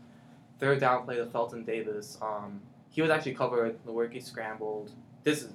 third 0.60 0.80
down 0.80 1.04
play 1.04 1.16
to 1.16 1.26
Felton 1.26 1.64
Davis. 1.64 2.16
Um, 2.22 2.60
he 2.90 3.02
was 3.02 3.10
actually 3.10 3.34
covered. 3.34 3.84
Lewerke 3.84 4.22
scrambled. 4.22 4.92
This 5.24 5.42
is 5.42 5.52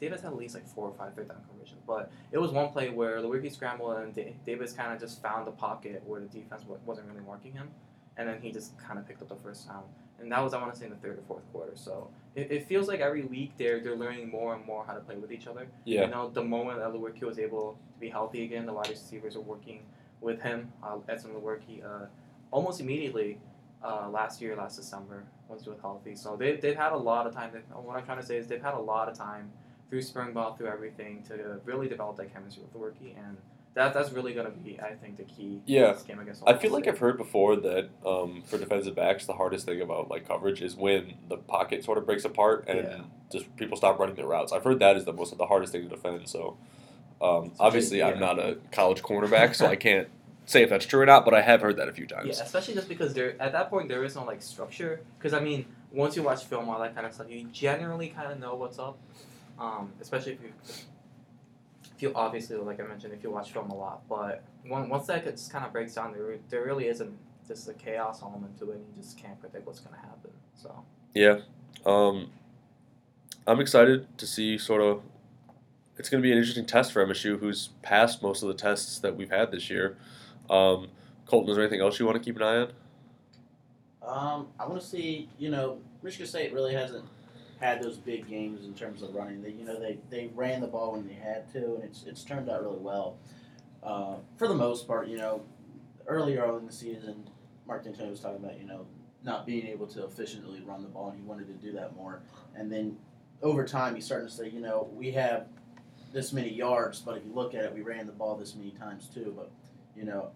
Davis 0.00 0.22
had 0.22 0.28
at 0.32 0.36
least 0.38 0.54
like 0.54 0.66
four 0.66 0.88
or 0.88 0.94
five 0.94 1.14
third 1.14 1.28
down 1.28 1.38
conversions, 1.48 1.80
but 1.86 2.10
it 2.32 2.38
was 2.38 2.50
one 2.52 2.70
play 2.70 2.90
where 2.90 3.18
Lewerke 3.20 3.52
scrambled 3.52 3.96
and 3.98 4.14
da- 4.14 4.34
Davis 4.46 4.72
kind 4.72 4.92
of 4.92 5.00
just 5.00 5.20
found 5.22 5.46
the 5.46 5.50
pocket 5.52 6.02
where 6.06 6.20
the 6.20 6.26
defense 6.26 6.62
wa- 6.66 6.76
wasn't 6.86 7.06
really 7.08 7.20
marking 7.26 7.52
him, 7.52 7.68
and 8.16 8.28
then 8.28 8.40
he 8.40 8.50
just 8.50 8.78
kind 8.78 8.98
of 8.98 9.06
picked 9.06 9.20
up 9.22 9.28
the 9.28 9.36
first 9.36 9.68
down. 9.68 9.82
And 10.18 10.30
that 10.32 10.42
was 10.42 10.52
I 10.52 10.60
want 10.60 10.72
to 10.74 10.78
say 10.78 10.84
in 10.86 10.90
the 10.90 10.98
third 10.98 11.18
or 11.18 11.22
fourth 11.26 11.42
quarter. 11.52 11.72
So 11.74 12.10
it, 12.34 12.50
it 12.52 12.66
feels 12.66 12.88
like 12.88 13.00
every 13.00 13.22
week 13.22 13.52
they're 13.56 13.80
they're 13.80 13.96
learning 13.96 14.28
more 14.30 14.54
and 14.54 14.64
more 14.66 14.84
how 14.86 14.92
to 14.94 15.00
play 15.00 15.16
with 15.16 15.32
each 15.32 15.46
other. 15.46 15.66
yeah, 15.84 16.02
You 16.02 16.08
know, 16.08 16.28
the 16.28 16.44
moment 16.44 16.78
that 16.78 16.88
Lewerke 16.92 17.22
was 17.22 17.38
able 17.38 17.72
to 17.94 18.00
be 18.00 18.08
healthy 18.10 18.44
again, 18.44 18.66
the 18.66 18.72
wide 18.72 18.88
receivers 18.90 19.34
are 19.36 19.40
working 19.40 19.80
with 20.20 20.40
him. 20.42 20.70
Uh, 20.82 20.96
Edson 21.08 21.30
Lewerke, 21.32 21.82
uh, 21.84 22.04
almost 22.50 22.80
immediately 22.80 23.38
uh, 23.82 24.08
last 24.10 24.42
year, 24.42 24.54
last 24.56 24.76
December, 24.76 25.24
once 25.48 25.64
he 25.64 25.70
was 25.70 25.78
healthy. 25.80 26.14
So 26.14 26.36
they, 26.36 26.56
they've 26.56 26.76
had 26.76 26.92
a 26.92 26.96
lot 26.98 27.26
of 27.26 27.32
time. 27.34 27.50
What 27.72 27.96
I'm 27.96 28.04
trying 28.04 28.20
to 28.20 28.26
say 28.26 28.36
is 28.36 28.46
they've 28.46 28.62
had 28.62 28.74
a 28.74 28.78
lot 28.78 29.08
of 29.08 29.16
time 29.16 29.50
through 29.90 30.02
spring 30.02 30.32
ball, 30.32 30.54
through 30.56 30.68
everything, 30.68 31.22
to 31.24 31.60
really 31.64 31.88
develop 31.88 32.16
that 32.16 32.32
chemistry 32.32 32.62
with 32.62 32.72
Lewerke. 32.80 33.16
And 33.18 33.36
that, 33.74 33.92
that's 33.92 34.10
really 34.12 34.32
going 34.32 34.46
to 34.46 34.52
be, 34.52 34.80
I 34.80 34.94
think, 34.94 35.16
the 35.16 35.24
key 35.24 35.60
Yeah. 35.66 35.88
in 35.88 35.94
this 35.94 36.02
game 36.04 36.18
against 36.20 36.42
I 36.46 36.54
feel 36.56 36.72
like 36.72 36.84
State. 36.84 36.92
I've 36.94 36.98
heard 37.00 37.18
before 37.18 37.56
that 37.56 37.88
um, 38.06 38.42
for 38.46 38.56
defensive 38.58 38.94
backs, 38.94 39.26
the 39.26 39.32
hardest 39.34 39.66
thing 39.66 39.80
about 39.80 40.08
like 40.08 40.26
coverage 40.26 40.62
is 40.62 40.76
when 40.76 41.14
the 41.28 41.36
pocket 41.36 41.84
sort 41.84 41.98
of 41.98 42.06
breaks 42.06 42.24
apart 42.24 42.64
and 42.68 42.78
Yeah. 42.78 43.00
just 43.32 43.54
people 43.56 43.76
stop 43.76 43.98
running 43.98 44.14
their 44.14 44.26
routes. 44.26 44.52
I've 44.52 44.64
heard 44.64 44.78
that 44.78 44.96
is 44.96 45.04
the 45.04 45.12
most 45.12 45.36
the 45.36 45.46
hardest 45.46 45.72
thing 45.72 45.82
to 45.82 45.88
defend. 45.88 46.28
So 46.28 46.56
um, 47.20 47.52
obviously, 47.60 48.02
I'm 48.02 48.18
not 48.18 48.38
a 48.38 48.56
college 48.72 49.02
cornerback, 49.02 49.54
so 49.54 49.66
I 49.66 49.76
can't 49.86 50.08
say 50.46 50.62
if 50.62 50.70
that's 50.70 50.86
true 50.86 51.00
or 51.02 51.06
not. 51.06 51.24
But 51.24 51.34
I 51.34 51.42
have 51.42 51.60
heard 51.60 51.76
that 51.76 51.88
a 51.88 51.92
few 51.92 52.06
times. 52.06 52.26
Yeah, 52.28 52.32
times. 52.34 52.46
especially 52.46 52.74
just 52.74 52.88
because 52.88 53.12
there 53.14 53.40
at 53.42 53.52
that 53.52 53.70
point 53.70 53.88
there 53.88 54.02
is 54.04 54.14
no 54.16 54.24
like 54.24 54.40
structure. 54.42 55.00
Because 55.18 55.32
I 55.32 55.40
mean, 55.40 55.66
once 55.92 56.16
you 56.16 56.22
watch 56.22 56.44
film, 56.44 56.68
all 56.68 56.80
that 56.80 56.94
kind 56.94 57.06
of 57.06 57.12
stuff, 57.12 57.26
you 57.30 57.44
generally 57.52 58.08
kind 58.08 58.32
of 58.32 58.38
know 58.40 58.54
what's 58.54 58.78
up. 58.78 58.98
Um, 59.60 59.92
especially 60.00 60.32
if 60.32 60.42
you, 60.42 60.52
if 61.94 62.02
you 62.02 62.12
obviously, 62.14 62.56
like 62.56 62.80
I 62.80 62.84
mentioned, 62.84 63.12
if 63.12 63.22
you 63.22 63.30
watch 63.30 63.52
film 63.52 63.70
a 63.70 63.76
lot. 63.76 64.08
But 64.08 64.42
when, 64.66 64.88
once 64.88 65.06
that 65.08 65.24
just 65.24 65.52
kind 65.52 65.66
of 65.66 65.72
breaks 65.72 65.94
down, 65.94 66.12
there 66.12 66.38
there 66.48 66.64
really 66.64 66.86
isn't 66.88 67.12
just 67.46 67.68
a 67.68 67.74
chaos 67.74 68.22
element 68.22 68.58
to 68.58 68.70
it. 68.70 68.76
and 68.76 68.86
You 68.96 69.02
just 69.02 69.18
can't 69.18 69.38
predict 69.38 69.66
what's 69.66 69.80
going 69.80 69.94
to 69.94 70.00
happen. 70.00 70.30
So 70.54 70.74
Yeah, 71.14 71.40
um, 71.84 72.30
I'm 73.46 73.60
excited 73.60 74.06
to 74.18 74.26
see 74.26 74.56
sort 74.56 74.80
of. 74.80 75.02
It's 75.98 76.08
going 76.08 76.22
to 76.22 76.26
be 76.26 76.32
an 76.32 76.38
interesting 76.38 76.64
test 76.64 76.92
for 76.92 77.04
MSU, 77.06 77.38
who's 77.38 77.68
passed 77.82 78.22
most 78.22 78.42
of 78.42 78.48
the 78.48 78.54
tests 78.54 79.00
that 79.00 79.14
we've 79.14 79.28
had 79.28 79.50
this 79.50 79.68
year. 79.68 79.98
Um, 80.48 80.88
Colton, 81.26 81.50
is 81.50 81.56
there 81.56 81.64
anything 81.64 81.82
else 81.82 82.00
you 82.00 82.06
want 82.06 82.16
to 82.16 82.24
keep 82.24 82.36
an 82.36 82.42
eye 82.42 82.56
on? 82.56 82.72
Um, 84.02 84.48
I 84.58 84.66
want 84.66 84.80
to 84.80 84.86
see. 84.86 85.28
You 85.38 85.50
know, 85.50 85.78
Michigan 86.02 86.26
State 86.26 86.54
really 86.54 86.72
hasn't 86.72 87.04
had 87.60 87.82
those 87.82 87.98
big 87.98 88.26
games 88.28 88.64
in 88.64 88.74
terms 88.74 89.02
of 89.02 89.14
running. 89.14 89.42
They, 89.42 89.50
you 89.50 89.64
know, 89.64 89.78
they, 89.78 89.98
they 90.08 90.30
ran 90.34 90.60
the 90.60 90.66
ball 90.66 90.92
when 90.92 91.06
they 91.06 91.14
had 91.14 91.52
to, 91.52 91.74
and 91.76 91.84
it's 91.84 92.04
it's 92.06 92.24
turned 92.24 92.48
out 92.48 92.62
really 92.62 92.78
well. 92.78 93.18
Uh, 93.82 94.16
for 94.36 94.48
the 94.48 94.54
most 94.54 94.86
part, 94.86 95.08
you 95.08 95.18
know, 95.18 95.42
earlier 96.06 96.44
on 96.44 96.60
in 96.60 96.66
the 96.66 96.72
season, 96.72 97.28
Mark 97.66 97.84
D'Antonio 97.84 98.10
was 98.10 98.20
talking 98.20 98.42
about 98.42 98.58
you 98.58 98.66
know 98.66 98.86
not 99.22 99.46
being 99.46 99.66
able 99.66 99.86
to 99.86 100.04
efficiently 100.04 100.62
run 100.62 100.82
the 100.82 100.88
ball, 100.88 101.10
and 101.10 101.18
he 101.18 101.24
wanted 101.24 101.46
to 101.46 101.52
do 101.54 101.72
that 101.72 101.94
more. 101.94 102.22
And 102.56 102.72
then 102.72 102.96
over 103.42 103.66
time, 103.66 103.94
he's 103.94 104.06
starting 104.06 104.28
to 104.28 104.32
say, 104.32 104.48
you 104.48 104.60
know, 104.60 104.88
we 104.94 105.10
have 105.12 105.46
this 106.12 106.32
many 106.32 106.50
yards, 106.50 107.00
but 107.00 107.18
if 107.18 107.24
you 107.24 107.32
look 107.32 107.54
at 107.54 107.64
it, 107.64 107.74
we 107.74 107.82
ran 107.82 108.06
the 108.06 108.12
ball 108.12 108.36
this 108.36 108.54
many 108.54 108.70
times 108.70 109.08
too. 109.12 109.34
But 109.36 109.50
you 109.94 110.04
know, 110.04 110.30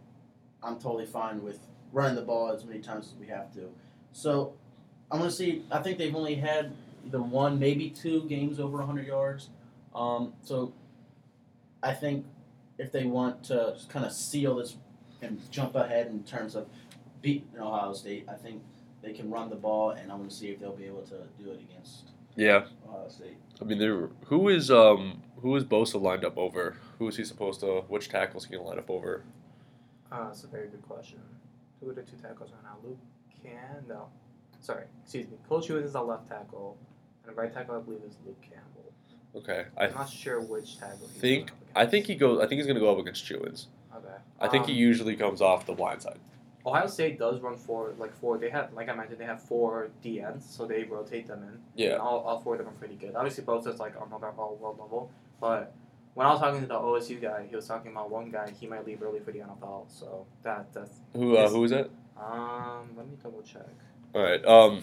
I'm 0.63 0.79
totally 0.79 1.07
fine 1.07 1.43
with 1.43 1.59
running 1.93 2.17
the 2.17 2.23
ball 2.23 2.51
as 2.51 2.65
many 2.65 2.81
times 2.81 3.13
as 3.13 3.15
we 3.19 3.27
have 3.29 3.53
to. 3.55 3.71
So 4.13 4.55
I'm 5.11 5.19
gonna 5.19 5.31
see. 5.31 5.65
I 5.71 5.81
think 5.81 5.99
they've 5.99 6.15
only 6.15 6.35
had 6.35 6.75
either 7.07 7.23
one, 7.23 7.59
maybe 7.59 7.91
two 7.91 8.23
games 8.29 8.61
over 8.61 8.79
100 8.79 9.07
yards. 9.07 9.51
Um, 9.95 10.33
so 10.43 10.73
I 11.83 11.93
think 11.93 12.27
if 12.79 12.93
they 12.93 13.05
want 13.05 13.45
to 13.45 13.77
kind 13.89 14.05
of 14.05 14.13
seal 14.13 14.57
this 14.57 14.77
and 15.23 15.41
jump 15.51 15.75
ahead 15.75 16.09
in 16.09 16.23
terms 16.25 16.55
of 16.55 16.67
beating 17.23 17.49
Ohio 17.59 17.93
State, 17.93 18.27
I 18.29 18.35
think 18.35 18.63
they 19.03 19.13
can 19.13 19.31
run 19.31 19.51
the 19.51 19.57
ball, 19.57 19.91
and 19.91 20.11
I 20.11 20.15
want 20.15 20.31
to 20.31 20.37
see 20.37 20.49
if 20.49 20.61
they'll 20.61 20.73
be 20.77 20.85
able 20.87 21.03
to 21.03 21.17
do 21.43 21.51
it 21.51 21.61
against 21.71 22.11
Yeah, 22.37 22.65
Ohio 22.89 23.09
State. 23.09 23.37
I 23.61 23.65
mean, 23.65 23.79
there. 23.79 24.09
Who 24.27 24.49
is 24.49 24.71
um 24.71 25.23
who 25.41 25.55
is 25.57 25.65
Bosa 25.65 26.01
lined 26.01 26.25
up 26.25 26.37
over? 26.39 26.77
Who 26.99 27.07
is 27.09 27.17
he 27.17 27.25
supposed 27.25 27.61
to? 27.61 27.83
Which 27.89 28.09
tackles 28.09 28.47
he 28.47 28.53
gonna 28.57 28.67
line 28.69 28.79
up 28.79 28.91
over? 28.91 29.25
uh, 30.11 30.27
that's 30.27 30.45
a 30.45 30.47
very 30.47 30.69
good 30.69 30.83
question. 30.83 31.19
Who 31.81 31.91
are 31.91 31.93
the 31.93 32.03
two 32.03 32.17
tackles 32.17 32.51
right 32.53 32.63
now? 32.63 32.77
Luke 32.83 32.99
Can 33.43 33.85
sorry, 34.61 34.85
excuse 35.03 35.27
me. 35.29 35.37
Cole 35.49 35.61
Chewins 35.61 35.87
is 35.87 35.95
a 35.95 36.01
left 36.01 36.29
tackle, 36.29 36.77
and 37.27 37.37
the 37.37 37.41
right 37.41 37.53
tackle 37.53 37.77
I 37.77 37.81
believe 37.81 38.01
is 38.07 38.17
Luke 38.27 38.41
Campbell. 38.43 38.93
Okay, 39.37 39.65
I 39.77 39.87
I'm 39.87 39.95
not 39.95 40.09
sure 40.11 40.41
which 40.41 40.79
tackle. 40.79 41.09
he's 41.13 41.21
think 41.21 41.49
going 41.49 41.61
I 41.77 41.87
think 41.87 42.07
he 42.07 42.15
goes. 42.15 42.39
I 42.41 42.47
think 42.47 42.59
he's 42.59 42.67
gonna 42.67 42.81
go 42.81 42.93
up 42.93 42.99
against 42.99 43.25
Chewins. 43.25 43.67
Okay. 43.97 44.09
I 44.41 44.49
think 44.49 44.67
he 44.67 44.73
Um, 44.73 44.79
usually 44.79 45.17
comes 45.17 45.41
off 45.41 45.67
the 45.67 45.73
blind 45.73 46.03
side. 46.03 46.19
Ohio 46.67 46.87
State 46.87 47.19
does 47.19 47.41
run 47.41 47.57
four, 47.57 47.93
like 47.99 48.15
four. 48.15 48.39
They 48.39 48.49
have, 48.49 48.73
like 48.73 48.89
I 48.89 48.95
mentioned, 48.95 49.19
they 49.19 49.25
have 49.27 49.43
four 49.43 49.91
DNs, 50.03 50.43
so 50.43 50.67
they 50.67 50.85
rotate 50.85 51.27
them 51.29 51.43
in. 51.43 51.59
Yeah. 51.77 51.93
And 51.93 52.01
all, 52.01 52.21
all 52.21 52.41
four 52.41 52.55
of 52.55 52.59
them 52.61 52.69
are 52.69 52.79
pretty 52.79 52.95
good. 52.95 53.15
Obviously, 53.15 53.45
both 53.45 53.67
is 53.67 53.79
like 53.79 54.01
on 54.01 54.09
another 54.09 54.29
all 54.39 54.57
world 54.57 54.79
level, 54.81 55.11
but 55.41 55.75
when 56.15 56.27
I 56.27 56.31
was 56.31 56.41
talking 56.41 56.61
to 56.63 56.67
the 56.67 56.75
OSU 56.75 57.21
guy, 57.21 57.47
he 57.51 57.55
was 57.55 57.67
talking 57.67 57.93
about 57.93 58.11
one 58.11 58.31
guy 58.31 58.51
he 58.59 58.67
might 58.67 58.87
leave 58.87 59.03
early 59.03 59.21
for 59.21 59.31
the 59.33 59.41
NFL. 59.41 59.87
So 59.91 60.27
that 60.43 60.73
that's 60.73 61.01
Who 61.15 61.37
uh, 61.37 61.49
who 61.51 61.65
is 61.65 61.73
it? 61.73 61.91
um. 62.17 62.89
Let 62.97 63.09
me 63.09 63.17
double 63.23 63.43
check. 63.43 63.67
All 64.15 64.23
right. 64.23 64.43
Um. 64.47 64.83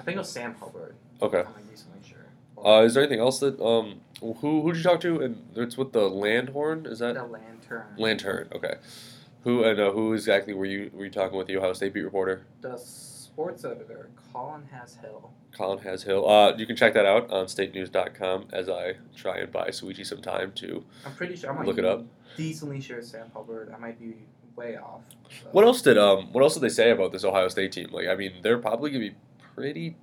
I 0.00 0.02
think 0.02 0.16
it 0.16 0.18
was 0.18 0.30
Sam 0.30 0.54
Hubbard. 0.54 0.96
Okay. 1.22 1.38
I'm 1.46 1.68
recently 1.70 2.00
sure. 2.06 2.26
Uh, 2.64 2.82
is 2.82 2.94
there 2.94 3.02
anything 3.02 3.20
else 3.20 3.40
that 3.40 3.60
um 3.60 4.00
who 4.20 4.32
who 4.62 4.72
did 4.72 4.78
you 4.78 4.82
talk 4.82 5.00
to? 5.00 5.20
And 5.20 5.42
it's 5.54 5.76
with 5.76 5.92
the 5.92 6.08
Landhorn. 6.10 6.86
Is 6.86 6.98
that 7.00 7.14
the 7.14 7.24
lantern. 7.24 7.84
Lantern? 7.96 8.48
Okay. 8.54 8.74
Who 9.44 9.62
and 9.64 9.78
uh, 9.78 9.92
who 9.92 10.12
exactly 10.12 10.54
were 10.54 10.64
you 10.66 10.90
were 10.92 11.04
you 11.04 11.10
talking 11.10 11.36
with 11.38 11.46
the 11.46 11.56
Ohio 11.56 11.72
State 11.72 11.94
beat 11.94 12.02
reporter? 12.02 12.46
the 12.60 12.76
sports 12.76 13.64
editor, 13.66 14.08
Colin 14.32 14.62
Hass-Hill. 14.72 15.30
Colin 15.52 15.78
Hass-Hill. 15.80 16.26
Uh, 16.26 16.56
you 16.56 16.64
can 16.64 16.74
check 16.74 16.94
that 16.94 17.04
out 17.04 17.30
on 17.30 17.44
statenews.com 17.44 18.48
as 18.50 18.66
I 18.70 18.94
try 19.14 19.36
and 19.40 19.52
buy 19.52 19.68
Souichi 19.68 20.06
some 20.06 20.22
time 20.22 20.52
to. 20.52 20.82
I'm 21.04 21.12
pretty 21.14 21.36
sure. 21.36 21.50
I'm 21.56 21.66
Look 21.66 21.76
it 21.76 21.84
up. 21.84 22.06
Decently 22.38 22.80
sure 22.80 23.02
Sam 23.02 23.30
Hubbard. 23.34 23.72
I 23.74 23.78
might 23.78 24.00
be 24.00 24.14
way 24.56 24.76
off. 24.78 25.02
so. 25.28 25.48
What 25.52 25.64
else 25.66 25.82
did 25.82 25.98
um 25.98 26.32
What 26.32 26.42
else 26.42 26.54
did 26.54 26.62
they 26.62 26.70
say 26.70 26.90
about 26.90 27.12
this 27.12 27.24
Ohio 27.24 27.48
State 27.48 27.72
team? 27.72 27.88
Like, 27.92 28.08
I 28.08 28.14
mean, 28.16 28.32
they're 28.42 28.58
probably 28.58 28.90
gonna 28.90 29.10
be 29.10 29.14
pretty 29.54 29.96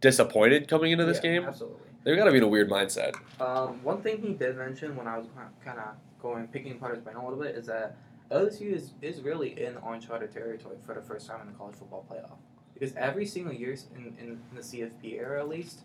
disappointed 0.00 0.68
coming 0.68 0.92
into 0.92 1.04
this 1.04 1.18
Yeah, 1.22 1.30
game. 1.32 1.44
Absolutely. 1.44 1.80
They've 2.04 2.16
gotta 2.16 2.30
be 2.30 2.38
in 2.38 2.44
a 2.44 2.48
weird 2.48 2.70
mindset. 2.70 3.14
Um, 3.40 3.82
one 3.82 4.00
thing 4.00 4.22
he 4.22 4.32
did 4.34 4.56
mention 4.56 4.94
when 4.96 5.06
I 5.08 5.18
was 5.18 5.26
kind 5.64 5.78
of 5.78 5.96
going 6.22 6.46
picking 6.48 6.72
apart 6.72 6.94
his 6.94 7.02
brain 7.02 7.16
a 7.16 7.24
little 7.24 7.42
bit 7.42 7.56
is 7.56 7.66
that 7.66 7.96
LSU 8.30 8.72
is, 8.72 8.92
is 9.02 9.20
really 9.22 9.60
in 9.60 9.76
uncharted 9.84 10.32
territory 10.32 10.76
for 10.84 10.94
the 10.94 11.02
first 11.02 11.26
time 11.26 11.40
in 11.42 11.46
the 11.48 11.52
college 11.54 11.76
football 11.76 12.04
playoff. 12.10 12.36
Because 12.74 12.94
every 12.96 13.24
single 13.24 13.52
year 13.52 13.76
in, 13.94 14.14
in 14.20 14.40
the 14.54 14.60
CFP 14.60 15.14
era, 15.18 15.40
at 15.40 15.48
least, 15.48 15.80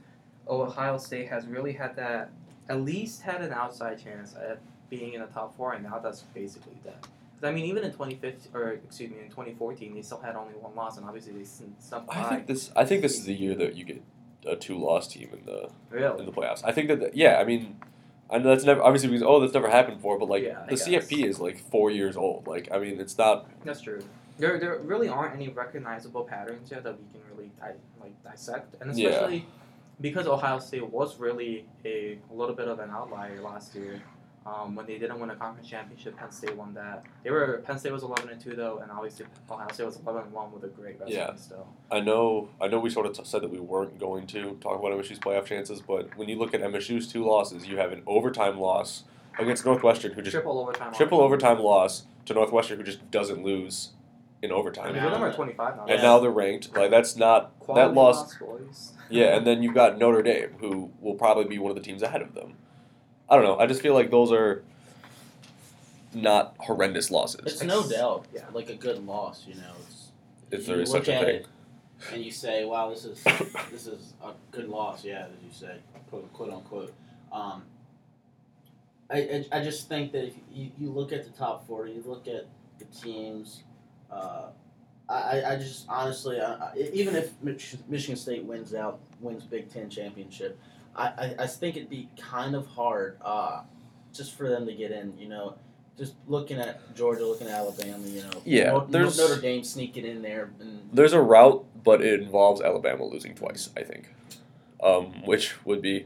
Ohio 0.48 0.98
State 0.98 1.30
has 1.30 1.46
really 1.48 1.72
had 1.72 1.96
that, 1.96 2.32
at 2.68 2.82
least 2.82 3.22
had 3.22 3.42
an 3.42 3.54
outside 3.54 4.04
chance 4.04 4.36
at 4.36 4.60
being 4.90 5.14
in 5.14 5.22
the 5.22 5.28
top 5.28 5.56
four, 5.56 5.74
and 5.74 5.84
now 5.84 6.00
that's 6.00 6.24
basically 6.34 6.78
dead. 6.84 6.96
'Cause, 7.42 7.50
I 7.50 7.54
mean, 7.54 7.66
even 7.66 7.84
in 7.84 7.92
2015, 7.92 8.52
or 8.54 8.70
excuse 8.74 9.10
me, 9.10 9.18
in 9.20 9.30
2014, 9.30 9.96
they 9.96 10.02
still 10.04 10.20
had 10.20 10.36
only 10.36 10.54
one 10.54 10.76
loss, 10.76 10.98
and 10.98 11.06
obviously 11.08 11.34
they 11.34 11.44
sn- 11.44 11.76
snuck 11.80 12.06
I 12.10 12.22
by. 12.24 12.30
think 12.30 12.48
this. 12.48 12.72
I 12.76 12.86
think 12.86 13.02
this 13.02 13.18
is 13.18 13.26
the 13.26 13.34
year 13.34 13.56
that 13.56 13.76
you 13.76 13.84
get 13.84 14.02
a 14.46 14.56
two-loss 14.56 15.08
team 15.08 15.30
in 15.34 15.46
the 15.46 15.64
in 16.20 16.26
the 16.26 16.32
playoffs. 16.32 16.62
I 16.64 16.72
think 16.72 16.88
that. 16.90 17.00
the- 17.00 17.12
yeah, 17.14 17.38
I 17.40 17.44
mean, 17.44 17.78
I 18.30 18.38
know 18.38 18.50
that's 18.50 18.64
never 18.64 18.82
obviously 18.84 19.10
because 19.10 19.24
oh 19.24 19.40
that's 19.40 19.54
never 19.54 19.70
happened 19.70 19.98
before, 19.98 20.20
but 20.20 20.30
like 20.30 20.44
Yeah, 20.44 20.66
the. 20.70 20.76
CFP 20.76 21.26
is 21.26 21.40
like 21.40 21.58
four 21.58 21.90
years 21.90 22.16
old. 22.16 22.46
Like 22.48 22.70
I 22.72 22.78
mean, 22.78 23.00
it's 23.00 23.18
not. 23.18 23.48
That's 23.66 23.82
true. 23.82 24.02
There, 24.38 24.60
there 24.60 24.78
really 24.80 25.08
aren't 25.10 25.36
any 25.36 25.50
recognizable 25.50 26.24
patterns 26.24 26.70
here 26.70 26.80
that 26.82 26.94
we 26.98 27.06
can 27.12 27.22
really 27.36 27.52
di- 27.60 27.74
like 28.00 28.24
dissect, 28.24 28.76
and 28.82 28.96
Yeah. 28.98 29.10
especially 29.10 29.46
because 30.00 30.26
Ohio 30.28 30.60
State 30.60 30.90
was 30.90 31.20
really 31.20 31.66
a, 31.86 32.18
a 32.32 32.34
little 32.34 32.56
bit 32.56 32.68
of 32.68 32.80
an 32.80 32.90
outlier 32.92 33.40
last 33.42 33.76
year. 33.76 34.02
Um, 34.44 34.74
when 34.76 34.88
they 34.88 34.98
didn't 34.98 35.20
win 35.20 35.30
a 35.30 35.36
conference 35.36 35.70
championship, 35.70 36.18
Penn 36.18 36.32
State 36.32 36.56
won 36.56 36.74
that. 36.74 37.04
They 37.24 37.30
were 37.30 37.62
Penn 37.64 37.78
State 37.78 37.92
was 37.94 38.02
eleven 38.02 38.30
and 38.30 38.42
two 38.42 38.56
though, 38.56 38.80
and 38.80 38.92
obviously 38.92 39.28
Ohio 39.50 39.68
State 39.72 39.86
was 39.86 39.98
eleven 39.98 40.24
and 40.24 40.32
one 40.32 40.52
with 40.52 40.64
a 40.64 40.68
great 40.68 41.00
resume 41.00 41.16
Yeah. 41.16 41.36
still. 41.36 41.68
I 41.92 42.00
know. 42.00 42.50
I 42.60 42.68
know. 42.68 42.80
We 42.80 42.90
sort 42.90 43.06
of 43.06 43.14
t- 43.14 43.24
said 43.24 43.44
that 43.44 43.52
we 43.52 43.60
weren't 43.60 44.00
going 44.00 44.26
to 44.28 44.58
talk 44.60 44.80
about 44.80 44.94
MSU's 44.94 45.20
playoff 45.20 45.46
chances, 45.46 45.80
but 45.80 46.18
when 46.18 46.28
you 46.28 46.40
look 46.40 46.56
at 46.56 46.62
MSU's 46.62 47.08
two 47.08 47.24
losses, 47.24 47.68
you 47.68 47.78
have 47.78 47.92
an 47.92 48.02
overtime 48.08 48.60
loss 48.60 49.04
against 49.38 49.64
Northwestern, 49.64 50.14
who 50.14 50.22
just 50.24 50.34
triple 50.34 50.58
overtime. 50.60 50.92
triple 50.94 51.22
overtime 51.22 51.60
loss 51.60 52.06
to 52.26 52.34
Northwestern, 52.34 52.78
who 52.80 52.84
just 52.84 53.12
doesn't 53.12 53.44
lose 53.44 53.92
in 54.42 54.52
I 54.52 54.56
overtime. 54.56 54.94
mean, 54.94 55.04
they're 55.04 55.12
number 55.12 55.32
twenty 55.32 55.54
five 55.54 55.76
now. 55.76 55.82
and 55.84 55.92
Yeah. 55.92 56.02
now 56.02 56.18
they're 56.18 56.32
ranked. 56.32 56.76
Like 56.76 56.90
that's 56.90 57.16
not 57.16 57.52
Quality 57.60 57.90
that 57.90 57.94
loss. 57.94 58.42
loss. 58.42 58.94
Yeah, 59.08 59.36
and 59.38 59.46
then 59.46 59.62
you've 59.62 59.76
got 59.76 60.00
Notre 60.00 60.24
Dame, 60.24 60.56
who 60.60 60.90
will 61.00 61.14
probably 61.14 61.44
be 61.46 61.60
one 61.60 61.70
of 61.70 61.76
the 61.76 61.84
teams 61.84 62.02
ahead 62.02 62.24
of 62.24 62.34
them. 62.34 62.56
I 63.32 63.36
don't 63.38 63.46
know. 63.46 63.58
I 63.58 63.66
just 63.66 63.82
feel 63.82 63.94
like 63.94 64.12
those 64.12 64.32
are 64.34 64.62
not 66.14 66.54
horrendous 66.60 67.10
losses. 67.10 67.40
It's 67.46 67.64
no 67.64 67.88
doubt 67.88 68.26
Yeah. 68.34 68.42
like 68.54 68.70
a 68.70 68.76
good 68.76 69.06
loss, 69.08 69.48
you 69.48 69.56
know. 69.56 69.72
It's, 69.88 70.10
If 70.52 70.60
you 70.68 70.74
there 70.74 70.82
is 70.84 70.92
such 70.92 71.08
a 71.08 71.16
at 71.16 71.26
thing. 71.26 71.44
and 72.12 72.22
you 72.26 72.32
say, 72.32 72.66
"Wow, 72.66 72.90
this 72.90 73.06
is 73.06 73.24
this 73.72 73.88
is 73.88 74.14
a 74.22 74.34
good 74.52 74.68
loss," 74.68 75.06
yeah, 75.06 75.28
as 75.28 75.44
you 75.44 75.52
say, 75.54 75.78
quote, 76.10 76.32
quote 76.34 76.52
unquote. 76.52 76.94
Um, 77.32 77.64
I, 79.10 79.18
I, 79.20 79.46
I 79.60 79.64
just 79.64 79.88
think 79.88 80.12
that 80.12 80.26
if 80.26 80.34
you, 80.54 80.72
you 80.78 80.90
look 80.90 81.14
at 81.14 81.24
the 81.24 81.30
top 81.32 81.66
four, 81.68 81.88
you 81.88 82.04
look 82.06 82.28
at 82.28 82.48
the 82.80 82.86
teams. 82.86 83.64
Uh, 84.12 84.48
I, 85.08 85.14
I- 85.40 85.54
I 85.54 85.56
just 85.56 85.86
honestly, 85.88 86.42
I, 86.42 86.54
I, 86.54 86.90
even 86.94 87.16
if 87.16 87.32
Mich- 87.42 87.76
Michigan 87.88 88.18
State 88.18 88.44
wins 88.44 88.74
out, 88.74 89.00
wins 89.22 89.44
Big 89.46 89.70
Ten 89.72 89.90
championship, 89.90 90.60
I, 90.96 91.06
I, 91.08 91.36
I 91.40 91.48
think 91.48 91.78
it'd 91.78 91.90
be 91.90 92.10
kind 92.20 92.56
of 92.56 92.68
hard, 92.68 93.18
uh, 93.24 93.62
just 94.14 94.36
for 94.36 94.50
them 94.50 94.66
to 94.66 94.74
get 94.74 94.92
in. 94.92 95.18
You 95.18 95.30
know, 95.30 95.56
just 95.98 96.14
looking 96.28 96.58
at 96.58 96.94
Georgia, 96.96 97.26
looking 97.26 97.48
at 97.48 97.54
Alabama. 97.54 98.06
You 98.08 98.24
know, 98.24 98.42
Yeah, 98.46 98.72
Notre, 98.72 98.88
there's- 98.92 99.18
Notre 99.18 99.40
Dame 99.42 99.64
sneaking 99.64 100.06
in 100.06 100.22
there, 100.22 100.52
and 100.60 100.90
There's 100.92 101.14
a 101.14 101.22
route, 101.22 101.66
but 101.84 102.02
it 102.02 102.20
involves 102.22 102.62
Alabama 102.62 103.06
losing 103.06 103.36
twice. 103.36 103.70
I 103.78 103.84
think, 103.84 104.14
um, 104.84 105.24
which 105.26 105.64
would 105.66 105.82
be 105.82 106.06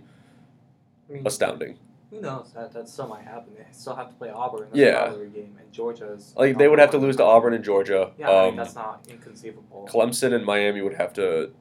I 1.10 1.14
mean, 1.14 1.24
astounding. 1.26 1.78
who 2.12 2.22
knows? 2.22 2.52
That 2.54 2.72
that 2.74 2.88
still 2.90 3.08
might 3.08 3.24
happen. 3.24 3.54
They 3.58 3.66
still 3.72 3.96
have 3.96 4.10
to 4.10 4.16
play 4.16 4.30
Auburn. 4.30 4.68
That's 4.72 4.78
Yeah. 4.78 5.12
a 5.14 5.26
game, 5.26 5.56
and 5.60 5.72
Georgia's 5.72 6.34
Like 6.38 6.58
they 6.58 6.68
would 6.68 6.80
have 6.80 6.92
to 6.92 6.98
lose 6.98 7.16
to 7.18 7.24
Auburn 7.24 7.54
and 7.54 7.64
Georgia. 7.64 8.12
Yeah, 8.20 8.30
I 8.30 8.42
mean, 8.44 8.50
Um, 8.52 8.56
that's 8.58 8.76
not 8.76 9.06
inconceivable. 9.10 9.88
Clemson 9.92 10.34
and 10.34 10.46
Miami 10.46 10.82
would 10.82 10.94
have 10.96 11.14
to 11.14 11.52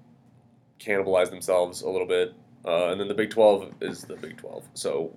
cannibalize 0.78 1.30
themselves 1.30 1.82
a 1.82 1.88
little 1.88 2.06
bit, 2.06 2.34
uh, 2.64 2.88
and 2.90 3.00
then 3.00 3.08
the 3.08 3.14
Big 3.14 3.30
Twelve 3.30 3.72
is 3.80 4.02
the 4.02 4.16
Big 4.16 4.36
Twelve. 4.36 4.64
So 4.74 5.14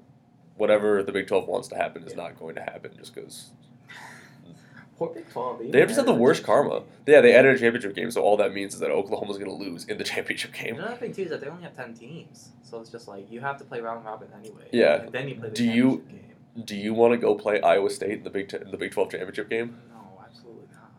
whatever 0.56 1.04
the 1.04 1.12
Big 1.12 1.28
Twelve 1.28 1.48
wants 1.48 1.68
to 1.70 1.76
happen 1.76 2.04
is 2.04 2.12
Yeah. 2.12 2.24
not 2.24 2.40
going 2.40 2.56
to 2.56 2.62
happen 2.62 2.92
just 2.98 3.14
because 3.16 3.52
Poor 4.98 5.10
Big 5.14 5.30
Twelve. 5.30 5.60
they 5.60 5.82
just 5.86 5.96
have 5.98 6.06
the 6.08 6.14
worst 6.14 6.44
karma. 6.44 6.82
Yeah, 7.06 7.22
they 7.22 7.34
added 7.36 7.56
a 7.56 7.60
championship 7.60 7.94
game, 7.96 8.10
so 8.10 8.22
all 8.24 8.36
that 8.38 8.54
means 8.54 8.74
is 8.74 8.80
that 8.80 8.90
Oklahoma's 8.90 9.38
going 9.38 9.50
to 9.50 9.56
lose 9.56 9.86
in 9.86 9.98
the 10.00 10.04
championship 10.14 10.54
game. 10.54 10.76
Another 10.80 10.96
thing 10.96 11.14
too 11.14 11.24
is 11.24 11.30
that 11.30 11.42
they 11.42 11.48
only 11.48 11.64
have 11.64 11.76
ten 11.76 11.94
teams, 11.94 12.50
so 12.64 12.80
it's 12.82 12.90
just 12.90 13.08
like 13.08 13.32
you 13.32 13.40
have 13.40 13.58
to 13.58 13.64
play 13.64 13.80
round 13.80 14.04
robin 14.06 14.28
anyway. 14.40 14.68
Yeah. 14.72 15.02
And 15.04 15.12
then 15.12 15.28
you 15.30 15.36
play 15.36 15.50
the 15.50 15.56
Do 15.56 15.64
you- 15.66 15.90
championship 15.98 16.10
game. 16.12 16.24
Do 16.66 16.76
you 16.76 16.96
want 16.96 17.14
to 17.14 17.18
go 17.20 17.36
play 17.36 17.62
Iowa 17.62 17.88
State 17.92 18.14
in 18.18 18.24
the 18.24 18.32
Big 18.32 18.50
Ten, 18.50 18.72
the 18.72 18.78
Big 18.78 18.92
Twelve 18.92 19.12
championship 19.12 19.48
game? 19.48 19.78
No, 19.94 20.20
absolutely 20.26 20.66
not. 20.74 20.90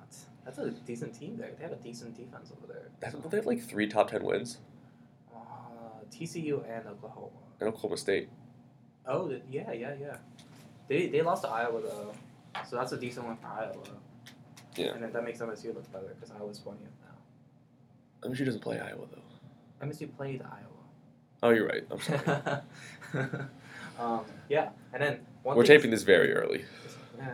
That's 0.45 0.59
a 0.59 0.71
decent 0.71 1.19
team 1.19 1.37
there. 1.37 1.51
They 1.59 1.65
have 1.65 1.73
a 1.73 1.83
decent 1.83 2.17
defense 2.17 2.53
over 2.57 2.73
there. 2.73 2.91
They 3.29 3.37
have 3.39 3.45
like 3.47 3.61
three 3.61 3.89
top 3.89 4.09
ten 4.13 4.23
wins? 4.23 4.59
TCU 6.11 6.63
and 6.69 6.87
Oklahoma. 6.87 7.31
And 7.61 7.69
Oklahoma 7.69 7.97
State. 7.97 8.29
Oh, 9.07 9.31
yeah, 9.51 9.73
yeah, 9.73 9.95
yeah. 10.01 10.17
They 10.89 11.09
they 11.09 11.23
lost 11.23 11.43
to 11.43 11.49
Iowa 11.49 11.81
though, 11.83 12.13
so 12.69 12.77
that's 12.77 12.93
a 12.93 12.97
decent 12.97 13.27
one 13.27 13.37
for 13.37 13.47
Iowa. 13.49 13.75
Yeah. 14.77 14.93
And 14.93 15.03
then 15.03 15.13
that 15.13 15.23
makes 15.25 15.39
MSU 15.41 15.75
look 15.75 15.91
better 15.93 16.15
because 16.15 16.31
Iowa's 16.35 16.59
twentieth 16.61 16.91
now. 17.03 18.29
MSU 18.31 18.45
doesn't 18.47 18.61
play 18.63 18.81
Iowa 18.81 19.05
though. 19.11 19.87
MSU 19.87 20.15
played 20.17 20.41
Iowa. 20.43 20.65
Oh, 21.43 21.51
you're 21.51 21.67
right. 21.67 21.85
I'm 21.91 22.01
sorry. 22.01 22.61
um, 24.01 24.21
yeah, 24.49 24.71
and 24.93 25.03
then 25.03 25.21
one 25.43 25.57
We're 25.57 25.65
taping 25.65 25.91
this 25.91 26.03
very 26.05 26.33
early, 26.33 26.65
Uh, 27.21 27.25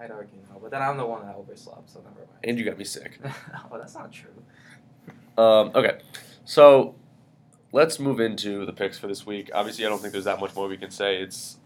I'd 0.00 0.10
argue 0.10 0.38
no, 0.52 0.58
but 0.60 0.70
then 0.70 0.82
I'm 0.82 0.96
the 0.98 1.06
one 1.06 1.24
that 1.26 1.34
overslept, 1.36 1.88
so 1.90 2.00
never 2.00 2.16
mind. 2.16 2.28
and 2.44 2.58
you 2.58 2.64
got 2.64 2.76
me 2.78 2.84
sick. 2.84 3.18
oh, 3.24 3.78
that's 3.78 3.94
not 3.94 4.12
true. 4.12 4.30
Um, 5.38 5.72
okay, 5.74 6.00
so 6.44 6.94
let's 7.74 7.98
move 7.98 8.20
into 8.20 8.64
the 8.64 8.72
picks 8.72 8.96
for 8.98 9.08
this 9.08 9.26
week. 9.26 9.50
Obviously, 9.52 9.84
I 9.84 9.88
don't 9.88 10.00
think 10.00 10.12
there's 10.12 10.24
that 10.24 10.38
much 10.38 10.54
more 10.54 10.68
we 10.68 10.76
can 10.76 10.92
say. 10.92 11.16
It's 11.16 11.58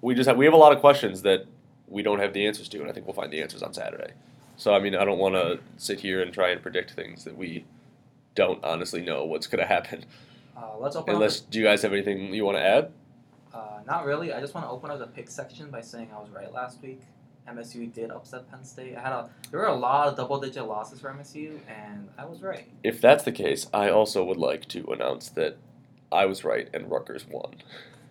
we 0.00 0.14
just 0.14 0.28
have 0.28 0.36
we 0.36 0.44
have 0.44 0.54
a 0.54 0.58
lot 0.58 0.72
of 0.72 0.80
questions 0.80 1.22
that 1.22 1.46
we 1.86 2.02
don't 2.02 2.18
have 2.18 2.32
the 2.32 2.46
answers 2.46 2.68
to, 2.70 2.80
and 2.80 2.90
I 2.90 2.92
think 2.92 3.06
we'll 3.06 3.14
find 3.14 3.32
the 3.32 3.40
answers 3.40 3.62
on 3.62 3.72
Saturday. 3.72 4.12
So 4.56 4.74
I 4.74 4.80
mean, 4.80 4.96
I 4.96 5.04
don't 5.04 5.18
want 5.18 5.36
to 5.36 5.60
sit 5.76 6.00
here 6.00 6.20
and 6.20 6.34
try 6.34 6.50
and 6.50 6.60
predict 6.60 6.90
things 6.90 7.22
that 7.24 7.36
we 7.36 7.64
don't 8.34 8.62
honestly 8.64 9.02
know 9.02 9.24
what's 9.24 9.46
going 9.46 9.60
to 9.60 9.66
happen. 9.66 10.04
Uh, 10.56 10.76
let's 10.78 10.96
open 10.96 11.14
Unless, 11.14 11.40
do 11.40 11.58
you 11.58 11.64
guys 11.64 11.82
have 11.82 11.92
anything 11.92 12.34
you 12.34 12.44
want 12.44 12.58
to 12.58 12.62
add? 12.62 12.90
Uh, 13.54 13.80
not 13.86 14.04
really. 14.04 14.32
I 14.32 14.40
just 14.40 14.54
want 14.54 14.66
to 14.66 14.70
open 14.70 14.90
up 14.90 14.98
the 14.98 15.06
pick 15.06 15.30
section 15.30 15.70
by 15.70 15.80
saying 15.80 16.10
I 16.14 16.18
was 16.18 16.30
right 16.30 16.52
last 16.52 16.82
week. 16.82 17.00
MSU 17.48 17.92
did 17.92 18.10
upset 18.10 18.50
Penn 18.50 18.64
State. 18.64 18.96
I 18.96 19.00
had 19.00 19.12
a 19.12 19.30
there 19.50 19.60
were 19.60 19.66
a 19.66 19.74
lot 19.74 20.08
of 20.08 20.16
double 20.16 20.38
digit 20.40 20.66
losses 20.66 21.00
for 21.00 21.10
MSU, 21.10 21.58
and 21.68 22.08
I 22.16 22.24
was 22.24 22.40
right. 22.42 22.68
If 22.84 23.00
that's 23.00 23.24
the 23.24 23.32
case, 23.32 23.66
I 23.74 23.90
also 23.90 24.22
would 24.24 24.36
like 24.36 24.68
to 24.68 24.84
announce 24.92 25.28
that 25.30 25.56
I 26.10 26.26
was 26.26 26.44
right 26.44 26.68
and 26.72 26.90
Rutgers 26.90 27.26
won. 27.28 27.54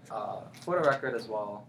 Uh, 0.10 0.42
for 0.62 0.82
the 0.82 0.88
record 0.90 1.16
as 1.16 1.28
well, 1.28 1.66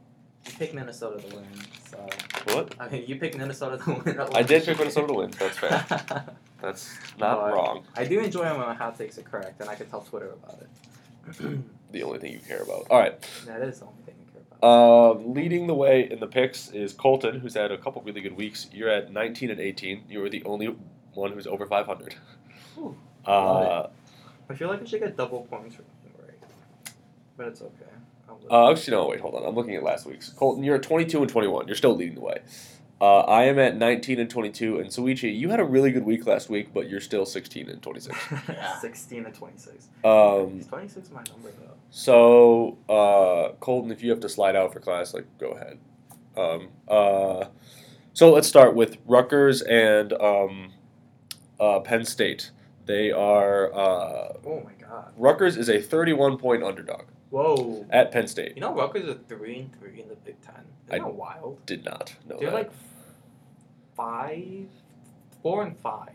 you 0.46 0.52
picked 0.58 0.74
Minnesota 0.74 1.20
to 1.26 1.36
win. 1.36 1.46
So 1.88 2.08
What? 2.54 2.74
I 2.80 2.88
mean, 2.88 3.04
you 3.06 3.16
picked 3.16 3.36
Minnesota 3.38 3.78
to 3.84 3.90
win. 4.04 4.20
I 4.34 4.42
did 4.42 4.64
pick 4.64 4.78
Minnesota 4.78 5.06
to 5.08 5.14
win. 5.14 5.30
That's 5.30 5.58
fair. 5.58 5.84
That's 6.60 6.90
not 7.18 7.38
But- 7.40 7.54
wrong. 7.54 7.84
I 7.96 8.04
do 8.04 8.18
enjoy 8.20 8.42
when 8.44 8.58
my 8.58 8.74
hot 8.74 8.98
takes 8.98 9.18
are 9.18 9.22
correct, 9.22 9.60
and 9.60 9.70
I 9.70 9.74
can 9.76 9.86
tell 9.88 10.00
Twitter 10.00 10.30
about 10.42 10.60
it. 10.62 11.60
The 11.92 12.02
only 12.04 12.20
thing 12.20 12.32
you 12.32 12.38
care 12.38 12.62
about. 12.62 12.86
All 12.88 12.98
right. 12.98 13.20
that 13.44 13.60
is 13.60 13.80
the 13.80 13.84
only 13.84 14.00
thing 14.06 14.14
Um, 14.62 15.34
leading 15.34 15.66
the 15.66 15.74
way 15.74 16.08
in 16.08 16.20
the 16.20 16.26
picks 16.28 16.70
is 16.70 16.92
Colton, 16.92 17.40
who's 17.40 17.54
had 17.54 17.72
a 17.72 17.78
couple 17.78 18.00
really 18.02 18.20
good 18.20 18.36
weeks. 18.36 18.68
You're 18.72 18.88
at 18.90 19.12
19 19.12 19.50
and 19.50 19.60
18. 19.60 20.04
You 20.08 20.20
were 20.20 20.28
the 20.28 20.44
only 20.44 20.76
one 21.14 21.32
who's 21.32 21.46
over 21.48 21.66
500. 21.66 22.14
Ooh, 22.78 22.96
Uh, 23.26 23.88
I 24.48 24.54
feel 24.54 24.68
like 24.68 24.80
I 24.82 24.84
should 24.84 25.00
get 25.00 25.16
double 25.16 25.42
points 25.50 25.74
for 25.74 25.82
right, 26.22 26.38
but 27.36 27.48
it's 27.48 27.60
okay. 27.62 27.90
I'll 28.28 28.68
uh, 28.68 28.70
actually, 28.70 28.96
no, 28.96 29.08
wait, 29.08 29.20
hold 29.20 29.34
on. 29.34 29.44
I'm 29.44 29.54
looking 29.54 29.74
at 29.74 29.82
last 29.82 30.06
week's. 30.06 30.28
Colton, 30.30 30.62
you're 30.62 30.76
at 30.76 30.82
22 30.82 31.22
and 31.22 31.28
21. 31.30 31.66
You're 31.66 31.76
still 31.76 31.96
leading 31.96 32.14
the 32.14 32.20
way. 32.20 32.38
Uh, 33.02 33.22
I 33.22 33.46
am 33.46 33.58
at 33.58 33.76
19 33.76 34.20
and 34.20 34.30
22. 34.30 34.78
And 34.78 34.88
Souichi, 34.88 35.36
you 35.36 35.48
had 35.50 35.58
a 35.58 35.64
really 35.64 35.90
good 35.90 36.04
week 36.04 36.24
last 36.24 36.48
week, 36.48 36.72
but 36.72 36.88
you're 36.88 37.00
still 37.00 37.26
16 37.26 37.68
and 37.68 37.82
26. 37.82 38.16
Yeah. 38.48 38.78
16 38.80 39.26
and 39.26 39.34
26. 39.34 39.88
Um, 40.04 40.60
26 40.68 40.96
is 41.08 41.10
my 41.12 41.24
number 41.32 41.50
though. 41.60 41.74
So, 41.90 42.78
uh, 42.88 43.54
Colton, 43.58 43.90
if 43.90 44.04
you 44.04 44.10
have 44.10 44.20
to 44.20 44.28
slide 44.28 44.54
out 44.54 44.72
for 44.72 44.78
class, 44.78 45.14
like, 45.14 45.26
go 45.38 45.48
ahead. 45.50 45.78
Um, 46.36 46.68
uh, 46.86 47.46
so 48.12 48.32
let's 48.32 48.46
start 48.46 48.76
with 48.76 48.98
Rutgers 49.04 49.62
and 49.62 50.12
um, 50.12 50.72
uh, 51.58 51.80
Penn 51.80 52.04
State. 52.04 52.52
They 52.86 53.10
are 53.10 53.74
uh, 53.74 54.34
Oh 54.46 54.62
my 54.64 54.72
god. 54.80 55.12
Rutgers 55.16 55.56
is 55.56 55.68
a 55.68 55.80
31 55.80 56.38
point 56.38 56.62
underdog 56.62 57.02
Whoa. 57.30 57.84
at 57.90 58.12
Penn 58.12 58.28
State. 58.28 58.52
You 58.54 58.60
know 58.60 58.72
Rutgers 58.72 59.08
are 59.08 59.18
three 59.28 59.58
and 59.58 59.76
three 59.76 60.00
in 60.00 60.08
the 60.08 60.14
Big 60.14 60.40
Ten. 60.40 60.54
Isn't 60.86 61.00
I- 61.02 61.04
that 61.04 61.14
wild? 61.14 61.66
Did 61.66 61.84
not 61.84 62.14
know 62.28 62.38
They're 62.38 62.50
that. 62.50 62.54
like 62.56 62.70
five, 64.02 64.66
four 65.42 65.62
and 65.62 65.78
five, 65.78 66.10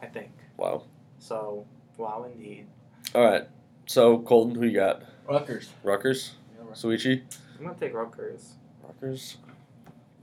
I 0.00 0.06
think. 0.06 0.30
wow. 0.56 0.82
So 1.18 1.64
wow, 1.96 2.26
indeed. 2.30 2.66
All 3.14 3.24
right. 3.24 3.44
So 3.86 4.18
Colton, 4.18 4.54
who 4.56 4.66
you 4.66 4.74
got? 4.74 5.02
Rutgers. 5.28 5.70
Rutgers, 5.82 6.32
Yeah, 6.54 6.64
Rutgers. 6.68 6.82
Souichi, 6.82 7.22
I'm 7.58 7.66
gonna 7.66 7.78
take 7.78 7.94
Rutgers. 7.94 8.54
Rutgers. 8.82 9.36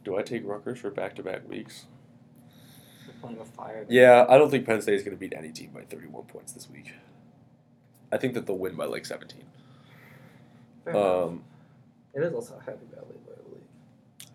Do 0.03 0.17
I 0.17 0.21
take 0.21 0.45
Rutgers 0.45 0.79
for 0.79 0.91
back 0.91 1.15
to 1.15 1.23
back 1.23 1.47
weeks? 1.47 1.85
They're 3.05 3.15
playing 3.21 3.39
with 3.39 3.49
fire. 3.49 3.85
Yeah, 3.89 4.25
I 4.29 4.37
don't 4.37 4.49
think 4.51 4.65
Penn 4.65 4.81
State 4.81 4.95
is 4.95 5.03
going 5.03 5.15
to 5.15 5.19
beat 5.19 5.33
any 5.35 5.51
team 5.51 5.71
by 5.73 5.81
31 5.81 6.23
points 6.23 6.53
this 6.53 6.69
week. 6.69 6.93
I 8.11 8.17
think 8.17 8.33
that 8.35 8.45
they'll 8.45 8.57
win 8.57 8.75
by 8.75 8.85
like 8.85 9.05
17. 9.05 9.43
Fair. 10.85 10.95
Um, 10.95 11.43
it 12.13 12.23
is 12.23 12.33
also 12.33 12.57
Happy 12.65 12.85
Valley, 12.93 13.07
I 13.11 13.41
believe. 13.43 13.48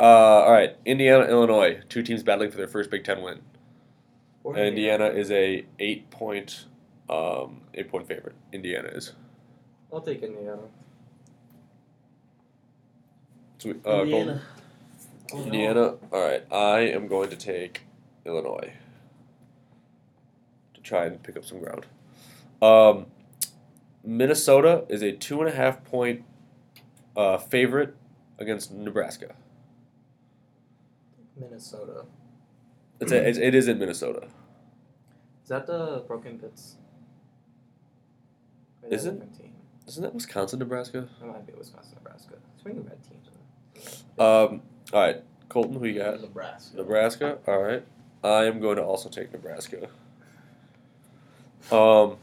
Uh, 0.01 0.05
all 0.05 0.53
right, 0.53 0.77
Indiana, 0.85 1.25
Illinois, 1.25 1.81
two 1.89 2.03
teams 2.03 2.23
battling 2.23 2.51
for 2.51 2.57
their 2.57 2.69
first 2.69 2.91
Big 2.91 3.05
Ten 3.05 3.23
win. 3.23 3.41
Or 4.43 4.57
And 4.57 4.69
Indiana 4.69 5.07
is 5.07 5.31
a 5.31 5.65
eight 5.79 6.11
point, 6.11 6.67
um, 7.09 7.63
eight 7.75 7.89
point 7.89 8.07
favorite. 8.07 8.35
Indiana 8.53 8.89
is. 8.89 9.13
I'll 9.93 10.01
take 10.01 10.23
Indiana. 10.23 10.63
Sweet. 13.59 13.77
Uh, 13.79 14.05
Colton? 14.05 14.11
Indiana. 14.13 14.43
Indiana. 15.35 15.95
All 16.13 16.21
right, 16.21 16.45
I 16.53 16.81
am 16.81 17.09
going 17.09 17.31
to 17.31 17.37
take 17.37 17.83
Illinois 18.25 18.73
to 20.75 20.81
try 20.81 21.07
and 21.07 21.23
pick 21.23 21.37
up 21.37 21.45
some 21.45 21.61
ground. 21.61 21.87
Um, 22.61 23.07
Minnesota 24.05 24.85
is 24.89 25.03
a 25.03 25.13
two 25.13 25.41
and 25.41 25.49
a 25.49 25.55
half 25.55 25.85
point 25.85 26.25
uh, 27.17 27.39
favorite 27.39 27.97
against 28.39 28.73
Nebraska. 28.73 29.35
Minnesota. 31.37 32.05
It's 33.01 33.13
a, 33.13 33.29
it's, 33.29 33.39
it 33.39 33.55
is 33.55 33.69
in 33.69 33.79
Minnesota. 33.79 34.29
Is 35.43 35.49
that 35.49 35.67
the 35.67 36.05
Broken 36.07 36.39
Bits? 36.39 36.77
Or 38.83 38.89
is 38.89 39.05
it? 39.07 39.21
Team? 39.37 39.53
Isn't 39.87 40.03
that 40.03 40.15
Wisconsin, 40.15 40.59
Nebraska? 40.59 41.09
That 41.21 41.27
might 41.27 41.47
be 41.47 41.53
Wisconsin, 41.53 41.97
Nebraska. 42.03 42.35
Swinging 42.63 42.85
red 42.85 42.99
teams. 43.03 43.29
Um, 44.19 44.63
all 44.93 45.01
right, 45.01 45.23
Colton, 45.49 45.79
who 45.79 45.87
you 45.87 45.99
got? 46.01 46.21
Nebraska. 46.21 46.77
Nebraska. 46.77 47.39
All 47.47 47.63
right, 47.63 47.85
I 48.23 48.45
am 48.45 48.61
going 48.61 48.77
to 48.77 48.83
also 48.83 49.09
take 49.09 49.33
Nebraska. 49.33 49.89
Um, 51.71 52.17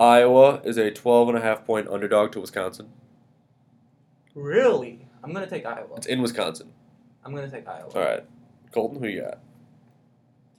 Iowa 0.00 0.60
is 0.64 0.78
a 0.78 0.90
12 0.90 1.28
and 1.28 1.38
a 1.38 1.40
half 1.40 1.64
point 1.64 1.88
underdog 1.88 2.32
to 2.32 2.40
Wisconsin. 2.40 2.88
Really? 4.34 5.06
I'm 5.22 5.32
gonna 5.32 5.46
take 5.46 5.66
Iowa. 5.66 5.94
It's 5.96 6.06
in 6.06 6.22
Wisconsin. 6.22 6.72
I'm 7.24 7.34
gonna 7.34 7.50
take 7.50 7.66
Iowa. 7.68 7.90
All 7.94 8.00
right, 8.02 8.24
Colton, 8.72 9.00
who 9.00 9.06
you 9.08 9.22
got? 9.22 9.38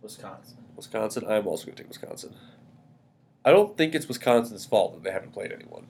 Wisconsin. 0.02 0.58
Wisconsin. 0.76 1.26
I'm 1.28 1.48
also 1.48 1.66
going 1.66 1.76
to 1.78 1.84
take 1.84 1.90
Wisconsin. 1.90 2.34
I 3.46 3.52
don't 3.52 3.78
think 3.78 3.94
it's 3.96 4.08
Wisconsin's 4.08 4.66
fault 4.66 4.94
that 4.96 5.04
they 5.04 5.12
haven't 5.12 5.32
played 5.34 5.52
anyone. 5.52 5.86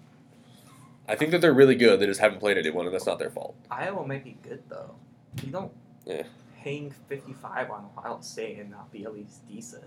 I 1.07 1.15
think 1.15 1.31
that 1.31 1.41
they're 1.41 1.53
really 1.53 1.75
good. 1.75 1.99
They 1.99 2.05
just 2.05 2.19
haven't 2.19 2.39
played 2.39 2.57
anyone, 2.57 2.85
and 2.85 2.93
that's 2.93 3.05
not 3.05 3.19
their 3.19 3.29
fault. 3.29 3.55
Iowa 3.71 4.05
might 4.05 4.23
be 4.23 4.37
good 4.43 4.63
though. 4.69 4.95
You 5.43 5.51
don't 5.51 5.71
Yeah. 6.05 6.23
hang 6.57 6.91
55 6.91 7.71
on 7.71 7.89
Ohio 7.97 8.19
State 8.21 8.59
and 8.59 8.69
not 8.71 8.91
be 8.91 9.03
at 9.03 9.13
least 9.13 9.47
decent, 9.47 9.83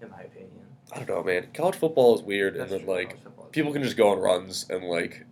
in 0.00 0.10
my 0.10 0.22
opinion. 0.22 0.66
I 0.92 0.98
don't 1.02 1.08
know, 1.08 1.22
man. 1.22 1.48
College 1.54 1.76
football 1.76 2.14
is 2.16 2.22
weird, 2.22 2.54
That's 2.54 2.70
and 2.72 2.80
then 2.80 2.86
true, 2.86 2.94
like 2.94 3.08
college 3.10 3.22
football 3.24 3.44
is 3.46 3.50
people 3.52 3.72
can 3.72 3.82
just 3.82 3.96
go 3.96 4.08
on 4.10 4.18
runs, 4.18 4.66
and 4.70 4.84
like 4.84 5.24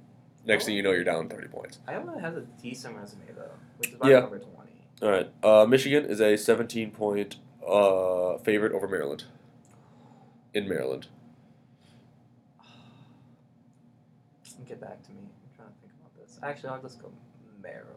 next 0.45 0.67
thing 0.67 0.75
you 0.77 0.83
know, 0.83 0.93
you're 0.93 1.05
down 1.05 1.29
30 1.29 1.49
points. 1.49 1.79
Iowa 1.89 2.19
has 2.21 2.37
a 2.37 2.43
decent 2.63 2.97
resume 2.97 3.23
though, 3.35 3.51
which 3.79 3.89
is 3.91 3.95
about 3.97 4.09
Yeah. 4.11 4.21
number 4.21 4.39
20. 4.39 4.56
All 5.03 5.11
right. 5.11 5.31
Uh, 5.43 5.67
Michigan 5.67 6.07
is 6.07 6.21
a 6.21 6.37
17 6.37 6.91
point 6.91 7.37
uh, 7.67 8.39
favorite 8.39 8.73
over 8.73 8.89
Maryland. 8.89 9.25
In 10.55 10.69
Maryland. 10.69 11.09
Get 14.67 14.81
back 14.81 15.03
to 15.05 15.11
me. 15.11 15.19
I'm 15.19 15.57
trying 15.57 15.69
to 15.69 15.75
think 15.81 15.93
about 16.01 16.17
this. 16.17 16.39
Actually, 16.43 16.71
I'll 16.71 16.83
just 16.83 17.01
go 17.01 17.13
Maryland. 17.63 17.97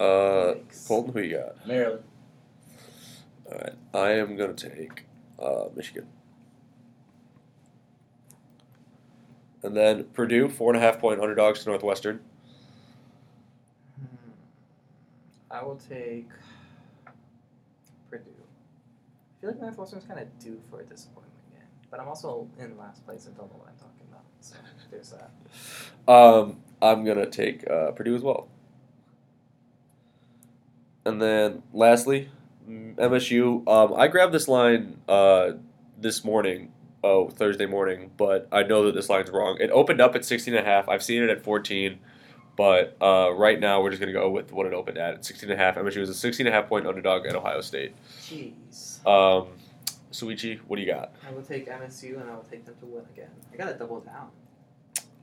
Uh, 0.00 0.54
Yikes. 0.54 0.88
Colton, 0.88 1.12
who 1.12 1.20
you 1.20 1.36
got? 1.36 1.66
Maryland. 1.66 2.04
All 3.46 3.58
right. 3.58 3.74
I 3.94 4.10
am 4.12 4.36
going 4.36 4.54
to 4.54 4.68
take 4.70 5.04
uh, 5.38 5.64
Michigan. 5.76 6.06
And 9.62 9.76
then 9.76 10.04
Purdue, 10.04 10.48
four 10.48 10.72
and 10.72 10.82
a 10.82 10.84
half 10.84 10.98
point 10.98 11.20
underdogs 11.20 11.62
to 11.62 11.70
Northwestern. 11.70 12.20
I 15.52 15.62
will 15.62 15.76
take 15.76 16.28
Purdue. 18.10 18.24
I 18.26 19.40
feel 19.40 19.50
like 19.50 19.60
Northwestern's 19.60 20.04
kind 20.04 20.18
of 20.20 20.38
due 20.38 20.58
for 20.70 20.80
a 20.80 20.84
disappointment 20.84 21.34
game, 21.52 21.66
but 21.90 22.00
I'm 22.00 22.08
also 22.08 22.48
in 22.58 22.76
last 22.78 23.04
place 23.04 23.26
and 23.26 23.36
don't 23.36 23.50
know 23.50 23.58
what 23.58 23.68
I'm 23.68 23.76
talking 23.76 24.06
about. 24.10 24.24
So 24.40 24.56
there's 24.90 25.12
that. 25.12 26.12
Um, 26.12 26.62
I'm 26.80 27.04
to 27.04 27.26
take 27.26 27.68
uh, 27.70 27.90
Purdue 27.92 28.16
as 28.16 28.22
well. 28.22 28.48
And 31.04 31.20
then 31.20 31.62
lastly, 31.72 32.28
MSU. 32.68 33.68
Um, 33.68 33.94
I 33.98 34.08
grabbed 34.08 34.32
this 34.32 34.48
line 34.48 35.00
uh, 35.08 35.52
this 35.98 36.24
morning, 36.24 36.72
oh, 37.02 37.28
Thursday 37.28 37.66
morning, 37.66 38.12
but 38.16 38.48
I 38.52 38.62
know 38.62 38.84
that 38.86 38.94
this 38.94 39.08
line's 39.08 39.30
wrong. 39.30 39.58
It 39.60 39.70
opened 39.70 40.00
up 40.00 40.14
at 40.14 40.24
16 40.24 40.54
and 40.54 40.66
a 40.66 40.68
half. 40.68 40.88
I've 40.88 41.02
seen 41.02 41.22
it 41.22 41.30
at 41.30 41.42
14, 41.42 41.98
but 42.62 42.96
uh, 43.02 43.34
right 43.34 43.58
now 43.58 43.82
we're 43.82 43.90
just 43.90 43.98
going 43.98 44.12
to 44.12 44.16
go 44.16 44.30
with 44.30 44.52
what 44.52 44.66
it 44.66 44.72
opened 44.72 44.96
at. 44.96 45.14
At 45.14 45.24
16 45.24 45.50
and 45.50 45.60
a 45.60 45.64
half. 45.64 45.74
MSU 45.74 45.96
is 45.96 46.08
a 46.08 46.14
16 46.14 46.46
and 46.46 46.54
a 46.54 46.56
half 46.56 46.68
point 46.68 46.86
underdog 46.86 47.26
at 47.26 47.34
Ohio 47.34 47.60
State. 47.60 47.92
Jeez. 48.20 49.04
Um, 49.04 49.48
Souichi, 50.12 50.60
what 50.68 50.76
do 50.76 50.82
you 50.82 50.86
got? 50.86 51.12
I 51.26 51.32
will 51.32 51.42
take 51.42 51.68
MSU 51.68 52.20
and 52.20 52.30
I 52.30 52.34
will 52.36 52.46
take 52.48 52.64
them 52.64 52.76
to 52.78 52.86
win 52.86 53.02
again. 53.12 53.30
I 53.52 53.56
gotta 53.56 53.74
double 53.74 53.98
down. 53.98 54.30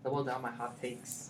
Double 0.03 0.25
down 0.25 0.41
my 0.41 0.51
hot 0.51 0.81
takes. 0.81 1.29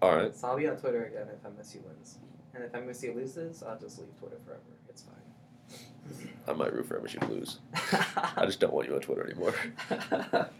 All 0.00 0.16
right. 0.16 0.34
So 0.34 0.48
I'll 0.48 0.56
be 0.56 0.68
on 0.68 0.78
Twitter 0.78 1.04
again 1.04 1.26
if 1.30 1.42
MSU 1.42 1.84
wins. 1.84 2.16
And 2.54 2.64
if 2.64 2.72
MSU 2.72 3.14
loses, 3.14 3.62
I'll 3.62 3.78
just 3.78 3.98
leave 3.98 4.18
Twitter 4.18 4.38
forever. 4.42 4.62
It's 4.88 5.02
fine. 5.02 6.30
I 6.48 6.54
might 6.54 6.72
root 6.72 6.86
for 6.86 6.98
MSU 6.98 7.20
to 7.20 7.26
lose. 7.26 7.58
I 7.74 8.32
I 8.38 8.46
just 8.46 8.58
don't 8.58 8.72
want 8.72 8.88
you 8.88 8.94
on 8.94 9.02
Twitter 9.02 9.26
anymore. 9.26 9.54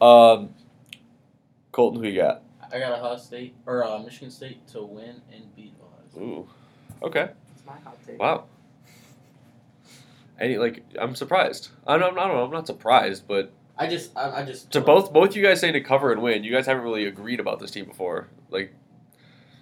Um, 0.00 0.52
Colton, 1.70 2.02
who 2.02 2.08
you 2.08 2.20
got? 2.20 2.42
I 2.74 2.80
got 2.80 2.92
Ohio 2.92 3.16
State 3.16 3.54
or 3.66 3.84
uh, 3.84 4.00
Michigan 4.00 4.30
State 4.30 4.66
to 4.68 4.82
win 4.82 5.22
and 5.32 5.54
beat 5.54 5.74
Ohio 5.80 6.08
State. 6.10 6.20
Ooh. 6.20 6.48
Okay. 7.04 7.28
It's 7.54 7.64
my 7.64 7.74
hot 7.84 7.96
take. 8.04 8.18
Wow. 8.18 8.46
Any 10.40 10.58
like 10.58 10.82
I'm 10.98 11.14
surprised. 11.14 11.68
I 11.86 11.96
don't, 11.96 12.18
I 12.18 12.26
don't 12.26 12.36
know. 12.36 12.44
I'm 12.44 12.50
not 12.50 12.66
surprised, 12.66 13.28
but 13.28 13.52
I 13.78 13.86
just, 13.86 14.16
I, 14.16 14.40
I 14.40 14.44
just 14.44 14.72
to 14.72 14.80
both 14.80 15.12
both 15.12 15.36
you 15.36 15.42
guys 15.42 15.60
saying 15.60 15.74
to 15.74 15.80
cover 15.80 16.10
and 16.10 16.20
win, 16.20 16.42
you 16.42 16.50
guys 16.50 16.66
haven't 16.66 16.82
really 16.82 17.06
agreed 17.06 17.38
about 17.38 17.60
this 17.60 17.70
team 17.70 17.84
before. 17.84 18.26
Like 18.50 18.74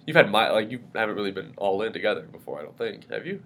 you've 0.07 0.15
had 0.15 0.31
my 0.31 0.49
like 0.49 0.71
you 0.71 0.79
haven't 0.95 1.15
really 1.15 1.31
been 1.31 1.53
all 1.57 1.83
in 1.83 1.93
together 1.93 2.23
before. 2.23 2.59
I 2.59 2.63
don't 2.63 2.77
think 2.77 3.11
have 3.11 3.27
you? 3.27 3.43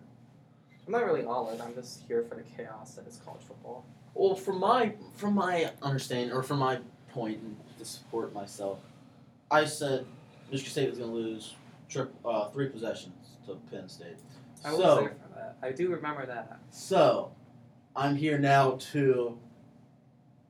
I'm 0.86 0.94
not 0.94 1.06
really 1.06 1.26
all 1.26 1.50
in. 1.50 1.60
I'm 1.60 1.76
just 1.76 2.04
here 2.08 2.24
for 2.24 2.36
the 2.36 2.44
chaos 2.44 2.96
that 2.96 3.06
is 3.06 3.20
college 3.26 3.42
football. 3.42 3.86
Well, 4.14 4.36
from 4.36 4.62
my 4.62 4.94
from 5.16 5.36
my 5.36 5.72
understanding 5.82 6.32
or 6.32 6.42
from 6.42 6.60
my 6.60 6.80
point 7.10 7.40
and 7.40 7.58
to 7.78 7.84
support 7.84 8.34
myself, 8.34 8.80
I 9.50 9.66
said 9.66 10.06
Michigan 10.52 10.72
State 10.72 10.90
was 10.90 11.00
going 11.00 11.12
to 11.12 11.16
lose 11.16 11.56
trip, 11.90 12.14
uh, 12.26 12.50
three 12.50 12.70
possessions 12.70 13.38
to 13.46 13.56
Penn 13.72 13.88
State. 13.88 14.18
I 14.66 14.72
was 14.72 14.80
so, 14.80 14.96
there 14.96 15.10
for 15.10 15.36
that. 15.36 15.58
I 15.62 15.72
do 15.72 15.90
remember 15.90 16.26
that. 16.26 16.60
so 16.72 17.32
I'm 17.96 18.16
here 18.16 18.38
now 18.38 18.78
to 18.92 19.38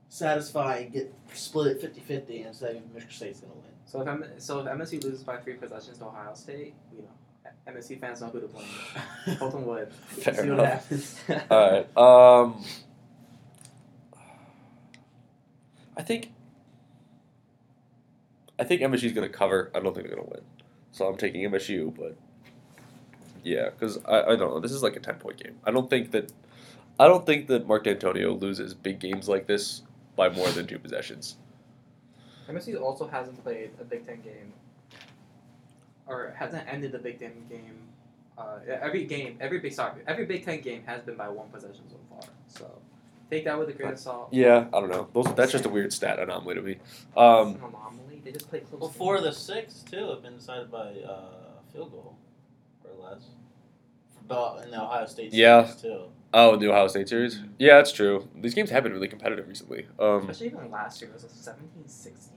satisfy 0.10 0.78
and 0.78 0.92
get 0.92 1.14
split 1.34 1.78
it 1.84 2.08
50-50 2.08 2.46
and 2.46 2.56
say 2.56 2.82
Michigan 2.94 3.16
State's 3.16 3.40
going 3.42 3.54
to 3.54 3.58
win. 3.60 3.68
So 3.86 4.02
if 4.02 4.08
M- 4.08 4.26
so 4.38 4.60
if 4.60 4.66
MSU 4.66 5.04
loses 5.04 5.24
by 5.24 5.38
three 5.38 5.54
possessions 5.54 5.98
to 6.00 6.06
Ohio 6.06 6.34
State, 6.34 6.74
you 6.96 7.04
know, 7.04 7.10
MSU 7.72 8.00
fans 8.00 8.22
know 8.22 8.28
who 8.28 8.42
to 8.42 8.48
blame. 8.48 8.68
Colton 9.38 9.66
Wood. 9.66 9.92
Fair 9.94 10.34
See 10.34 10.50
what 10.50 10.66
happens. 10.66 11.20
All 11.50 11.72
right. 11.72 11.98
Um, 11.98 12.64
I 15.96 16.02
think. 16.02 16.32
I 18.60 18.64
think 18.64 18.82
MSU's 18.82 19.14
going 19.14 19.30
to 19.30 19.34
cover. 19.34 19.72
I 19.76 19.80
don't 19.80 19.94
think 19.94 20.08
they're 20.08 20.16
going 20.16 20.28
to 20.28 20.34
win. 20.34 20.44
So 20.92 21.08
I'm 21.08 21.18
taking 21.18 21.42
MSU, 21.50 21.96
but 21.96 22.16
yeah, 23.44 23.70
because 23.70 24.00
I, 24.06 24.22
I 24.22 24.36
don't 24.36 24.52
know. 24.52 24.60
This 24.60 24.72
is 24.72 24.82
like 24.82 24.96
a 24.96 25.00
ten 25.00 25.16
point 25.16 25.38
game. 25.42 25.58
I 25.64 25.72
don't 25.72 25.90
think 25.90 26.12
that. 26.12 26.32
I 27.00 27.08
don't 27.08 27.26
think 27.26 27.46
that 27.48 27.68
Mark 27.68 27.84
D'Antonio 27.84 28.34
loses 28.34 28.74
big 28.74 29.00
games 29.00 29.30
like 29.30 29.46
this 29.46 29.84
by 30.16 30.30
more 30.30 30.50
than 30.50 30.66
two 30.66 30.80
possessions. 30.80 31.38
MSU 32.50 32.82
also 32.82 33.08
hasn't 33.08 33.42
played 33.44 33.72
a 33.80 33.84
Big 33.84 34.06
Ten 34.06 34.22
game, 34.22 34.54
or 36.08 36.34
hasn't 36.38 36.64
ended 36.68 36.92
the 36.92 37.00
Big 37.00 37.20
Ten 37.20 37.34
game. 37.50 37.76
Uh, 38.38 38.60
every 38.68 39.04
game, 39.06 39.38
every 39.40 39.60
big 39.60 39.74
sorry, 39.74 40.02
every 40.08 40.26
Big 40.26 40.46
Ten 40.46 40.62
game 40.62 40.84
has 40.86 41.02
been 41.02 41.16
by 41.16 41.28
one 41.28 41.50
possession 41.50 41.84
so 41.90 41.98
far. 42.10 42.30
So 42.48 42.72
take 43.30 43.46
that 43.46 43.60
with 43.60 43.70
a 43.70 43.74
grain 43.74 43.92
of 43.94 44.00
salt. 44.00 44.30
Yeah, 44.32 44.68
I 44.74 44.80
don't 44.80 44.90
know. 44.90 45.08
Those, 45.14 45.34
that's 45.36 45.52
just 45.52 45.66
a 45.66 45.70
weird 45.70 45.92
stat 45.92 46.20
anomaly 46.20 46.56
to 46.56 46.62
me. 46.62 46.78
Um, 47.16 47.50
an 47.50 47.56
anomaly. 47.56 48.07
They 48.28 48.34
just 48.34 48.50
play 48.50 48.60
close. 48.60 48.82
Well, 48.82 48.90
games. 48.90 48.98
four 48.98 49.16
of 49.16 49.24
the 49.24 49.32
six 49.32 49.86
too 49.90 50.10
have 50.10 50.22
been 50.22 50.36
decided 50.36 50.70
by 50.70 50.80
uh, 51.08 51.62
field 51.72 51.92
goal 51.92 52.18
or 52.84 53.10
less. 53.10 53.22
But 54.28 54.66
in 54.66 54.72
the 54.72 54.82
Ohio 54.84 55.06
State 55.06 55.32
Yeah. 55.34 55.64
series 55.66 55.82
too. 55.82 56.02
oh, 56.34 56.58
the 56.58 56.70
Ohio 56.70 56.90
State 56.90 57.08
series. 57.08 57.40
Yeah, 57.58 57.78
that's 57.78 57.94
true. 57.94 58.28
These 58.36 58.54
games 58.54 58.70
have 58.72 58.84
been 58.84 58.92
really 58.92 59.08
competitive 59.08 59.48
recently. 59.48 59.88
Um, 59.98 60.30
Especially 60.30 60.48
even 60.48 60.70
last 60.70 61.00
year, 61.02 61.10
it 61.10 61.14
was 61.14 61.24
a 61.24 61.28
17-16 61.28 62.04
game. 62.04 62.34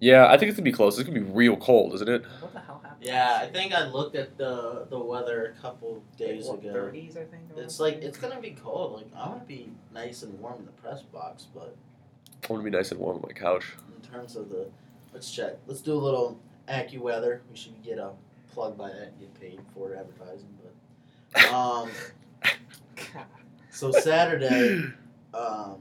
Yeah, 0.00 0.26
I 0.26 0.36
think 0.36 0.50
it's 0.50 0.58
gonna 0.58 0.64
be 0.64 0.72
close. 0.72 0.98
It's 0.98 1.08
gonna 1.08 1.18
be 1.18 1.24
real 1.32 1.56
cold, 1.56 1.94
isn't 1.94 2.08
it? 2.10 2.24
What 2.40 2.52
the 2.52 2.60
hell 2.60 2.82
happened? 2.84 3.02
Yeah, 3.06 3.38
I 3.40 3.46
think 3.46 3.72
I 3.72 3.88
looked 3.88 4.14
at 4.16 4.36
the 4.36 4.86
the 4.90 4.98
weather 4.98 5.54
a 5.56 5.62
couple 5.62 6.02
days 6.18 6.44
What, 6.44 6.58
ago. 6.58 6.74
30s, 6.92 7.12
I 7.16 7.24
think. 7.24 7.44
It's 7.56 7.80
like 7.80 8.02
it's 8.02 8.18
gonna 8.18 8.38
be 8.38 8.50
cold. 8.50 8.92
Like 8.92 9.06
I 9.16 9.28
want 9.30 9.40
to 9.40 9.46
be 9.46 9.70
nice 9.94 10.22
and 10.24 10.38
warm 10.40 10.58
in 10.58 10.66
the 10.66 10.72
press 10.72 11.00
box, 11.00 11.46
but 11.54 11.74
I 12.44 12.52
want 12.52 12.62
to 12.62 12.70
be 12.70 12.76
nice 12.76 12.90
and 12.90 13.00
warm 13.00 13.16
on 13.16 13.22
my 13.26 13.32
couch. 13.32 13.64
in 13.96 14.10
terms 14.10 14.36
of 14.36 14.50
the, 14.50 14.66
let's 15.12 15.30
check. 15.30 15.54
Let's 15.66 15.80
do 15.80 15.92
a 15.92 15.94
little 15.94 16.40
AccuWeather. 16.68 17.40
We 17.50 17.56
should 17.56 17.82
get 17.82 17.98
a 17.98 18.10
plug 18.52 18.76
by 18.76 18.88
that 18.88 19.08
and 19.08 19.20
get 19.20 19.40
paid 19.40 19.60
for 19.74 19.94
advertising. 19.94 20.48
But 21.32 21.52
um, 21.52 21.90
so 23.70 23.90
Saturday, 23.90 24.84
um, 25.34 25.80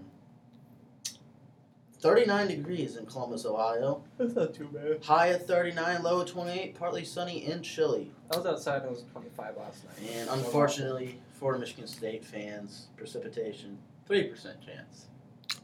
thirty 1.99 2.25
nine 2.25 2.47
degrees 2.47 2.95
in 2.95 3.05
Columbus, 3.05 3.45
Ohio. 3.45 4.03
That's 4.17 4.33
not 4.35 4.53
too 4.53 4.67
bad. 4.67 5.03
High 5.03 5.29
at 5.29 5.47
thirty 5.47 5.71
nine, 5.71 6.03
low 6.03 6.21
at 6.21 6.27
twenty 6.27 6.59
eight. 6.59 6.75
Partly 6.75 7.05
sunny 7.05 7.45
and 7.45 7.63
chilly. 7.63 8.11
I 8.33 8.37
was 8.37 8.45
outside 8.45 8.83
and 8.83 8.85
it 8.85 8.91
was 8.91 9.03
25 9.11 9.57
last 9.57 9.83
night. 9.83 10.09
And 10.15 10.29
unfortunately, 10.29 11.19
for 11.33 11.57
Michigan 11.57 11.87
State 11.87 12.23
fans, 12.23 12.87
precipitation 12.95 13.77
three 14.07 14.23
percent 14.23 14.57
chance. 14.65 15.07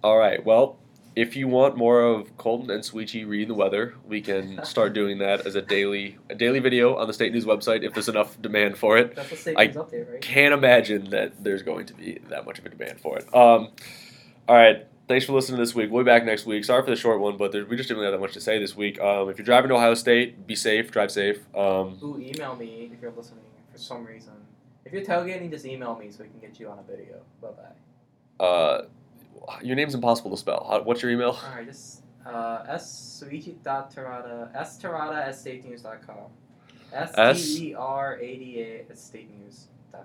All 0.04 0.18
right. 0.18 0.44
Well, 0.46 0.78
if 1.18 1.36
you 1.36 1.48
want 1.48 1.76
more 1.76 2.00
of 2.04 2.38
Colton 2.38 2.70
and 2.70 2.86
Sweetie 2.86 3.26
reading 3.26 3.48
the 3.48 3.56
weather, 3.56 3.96
we 4.06 4.22
can 4.22 4.64
start 4.64 4.94
doing 4.94 5.18
that 5.18 5.48
as 5.48 5.56
a 5.56 5.64
daily 5.64 6.20
a 6.30 6.36
daily 6.36 6.60
video 6.60 6.96
on 6.96 7.08
the 7.08 7.14
state 7.14 7.34
news 7.34 7.44
website 7.44 7.84
if 7.84 7.94
there's 7.94 8.08
enough 8.08 8.40
demand 8.40 8.78
for 8.78 9.00
it. 9.00 9.16
That's 9.16 9.32
what 9.32 9.40
state 9.40 9.56
I 9.58 9.66
news 9.66 9.78
update, 9.78 10.12
right? 10.12 10.22
Can't 10.22 10.54
imagine 10.54 11.10
that 11.10 11.44
there's 11.44 11.64
going 11.64 11.88
to 11.88 11.96
be 11.96 12.20
that 12.30 12.46
much 12.46 12.60
of 12.60 12.68
a 12.68 12.70
demand 12.70 13.02
for 13.02 13.18
it. 13.18 13.24
Um, 13.34 13.70
all 14.48 14.56
right. 14.56 14.86
Thanks 15.08 15.26
for 15.26 15.34
listening 15.34 15.60
this 15.60 15.74
week. 15.74 15.90
We'll 15.90 16.04
be 16.04 16.06
back 16.08 16.24
next 16.24 16.46
week. 16.46 16.64
Sorry 16.66 16.84
for 16.84 16.92
the 16.92 16.96
short 16.96 17.20
one, 17.20 17.36
but 17.38 17.52
there, 17.52 17.66
we 17.66 17.78
just 17.78 17.88
didn't 17.88 18.02
really 18.02 18.12
have 18.12 18.20
that 18.20 18.24
much 18.24 18.34
to 18.34 18.42
say 18.42 18.60
this 18.60 18.76
week. 18.76 19.00
Um, 19.02 19.30
if 19.30 19.40
you're 19.40 19.46
driving 19.46 19.70
to 19.70 19.76
Ohio 19.76 19.96
State, 19.96 20.46
be 20.46 20.56
safe. 20.56 20.92
Drive 20.92 21.12
safe. 21.12 21.40
Um, 21.56 21.98
Ooh, 22.04 22.20
email 22.22 22.56
me 22.56 22.92
if 22.94 23.02
you're 23.02 23.12
listening 23.12 23.46
for 23.72 23.80
some 23.80 24.06
reason. 24.06 24.34
If 24.86 24.92
you're 24.94 25.04
tailgating, 25.04 25.50
just 25.50 25.66
email 25.66 25.96
me 25.96 26.12
so 26.12 26.24
we 26.24 26.30
can 26.30 26.40
get 26.40 26.60
you 26.60 26.70
on 26.70 26.78
a 26.78 26.84
video. 26.84 27.22
Bye 27.42 27.48
bye. 27.50 28.46
uh, 28.46 28.86
your 29.62 29.76
name's 29.76 29.96
impossible 29.96 30.32
to 30.32 30.38
spell. 30.38 30.66
How, 30.70 30.82
what's 30.84 31.02
your 31.02 31.12
email? 31.12 31.38
Alright, 31.50 31.68
just 31.68 32.04
uh, 32.26 32.64
s 32.68 33.24
suichi.terada, 33.24 34.56
s 34.56 34.78
terada 34.82 35.16
at 35.28 35.34
statenews.com. 35.36 36.32
S 36.94 37.46
T 37.56 37.70
E 37.72 37.76
R 37.76 38.18
A 38.18 38.38
D 38.38 38.62
A 38.62 38.80
at 38.82 38.96
statenews.com. 38.96 40.04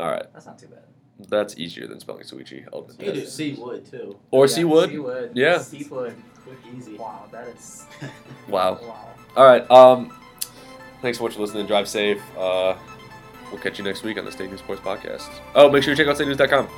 All 0.00 0.10
right. 0.10 0.26
That's 0.32 0.46
not 0.46 0.58
too 0.58 0.66
bad. 0.68 0.80
That's 1.28 1.58
easier 1.58 1.86
than 1.88 1.98
spelling 1.98 2.22
Souichi. 2.22 2.64
I'll 2.72 2.80
admit 2.82 3.00
You 3.00 3.04
can 3.06 3.14
do 3.14 3.20
that. 3.20 3.28
Seawood 3.28 3.90
too. 3.90 4.18
Or 4.30 4.46
Yeah, 4.46 4.52
Seawood. 4.56 4.88
Seawood. 4.92 5.30
Yeah. 5.34 5.54
Seawood. 5.56 6.14
Quick, 6.44 6.58
easy. 6.76 6.96
Wow, 6.96 7.24
that 7.32 7.48
is. 7.48 7.86
Wow. 8.48 8.78
Wow. 8.80 9.08
All 9.36 9.44
right. 9.44 9.68
Um, 9.70 10.12
thanks 11.02 11.18
so 11.18 11.24
much 11.24 11.34
for 11.34 11.40
listening. 11.40 11.66
Drive 11.66 11.88
safe. 11.88 12.22
Uh, 12.36 12.76
we'll 13.50 13.60
catch 13.60 13.78
you 13.78 13.84
next 13.84 14.04
week 14.04 14.16
on 14.16 14.24
the 14.24 14.32
State 14.32 14.48
News 14.50 14.60
Sports 14.60 14.80
Podcast. 14.80 15.28
Oh, 15.54 15.68
make 15.68 15.82
sure 15.82 15.92
you 15.92 15.96
check 15.96 16.06
out 16.06 16.16
statenews.com. 16.16 16.68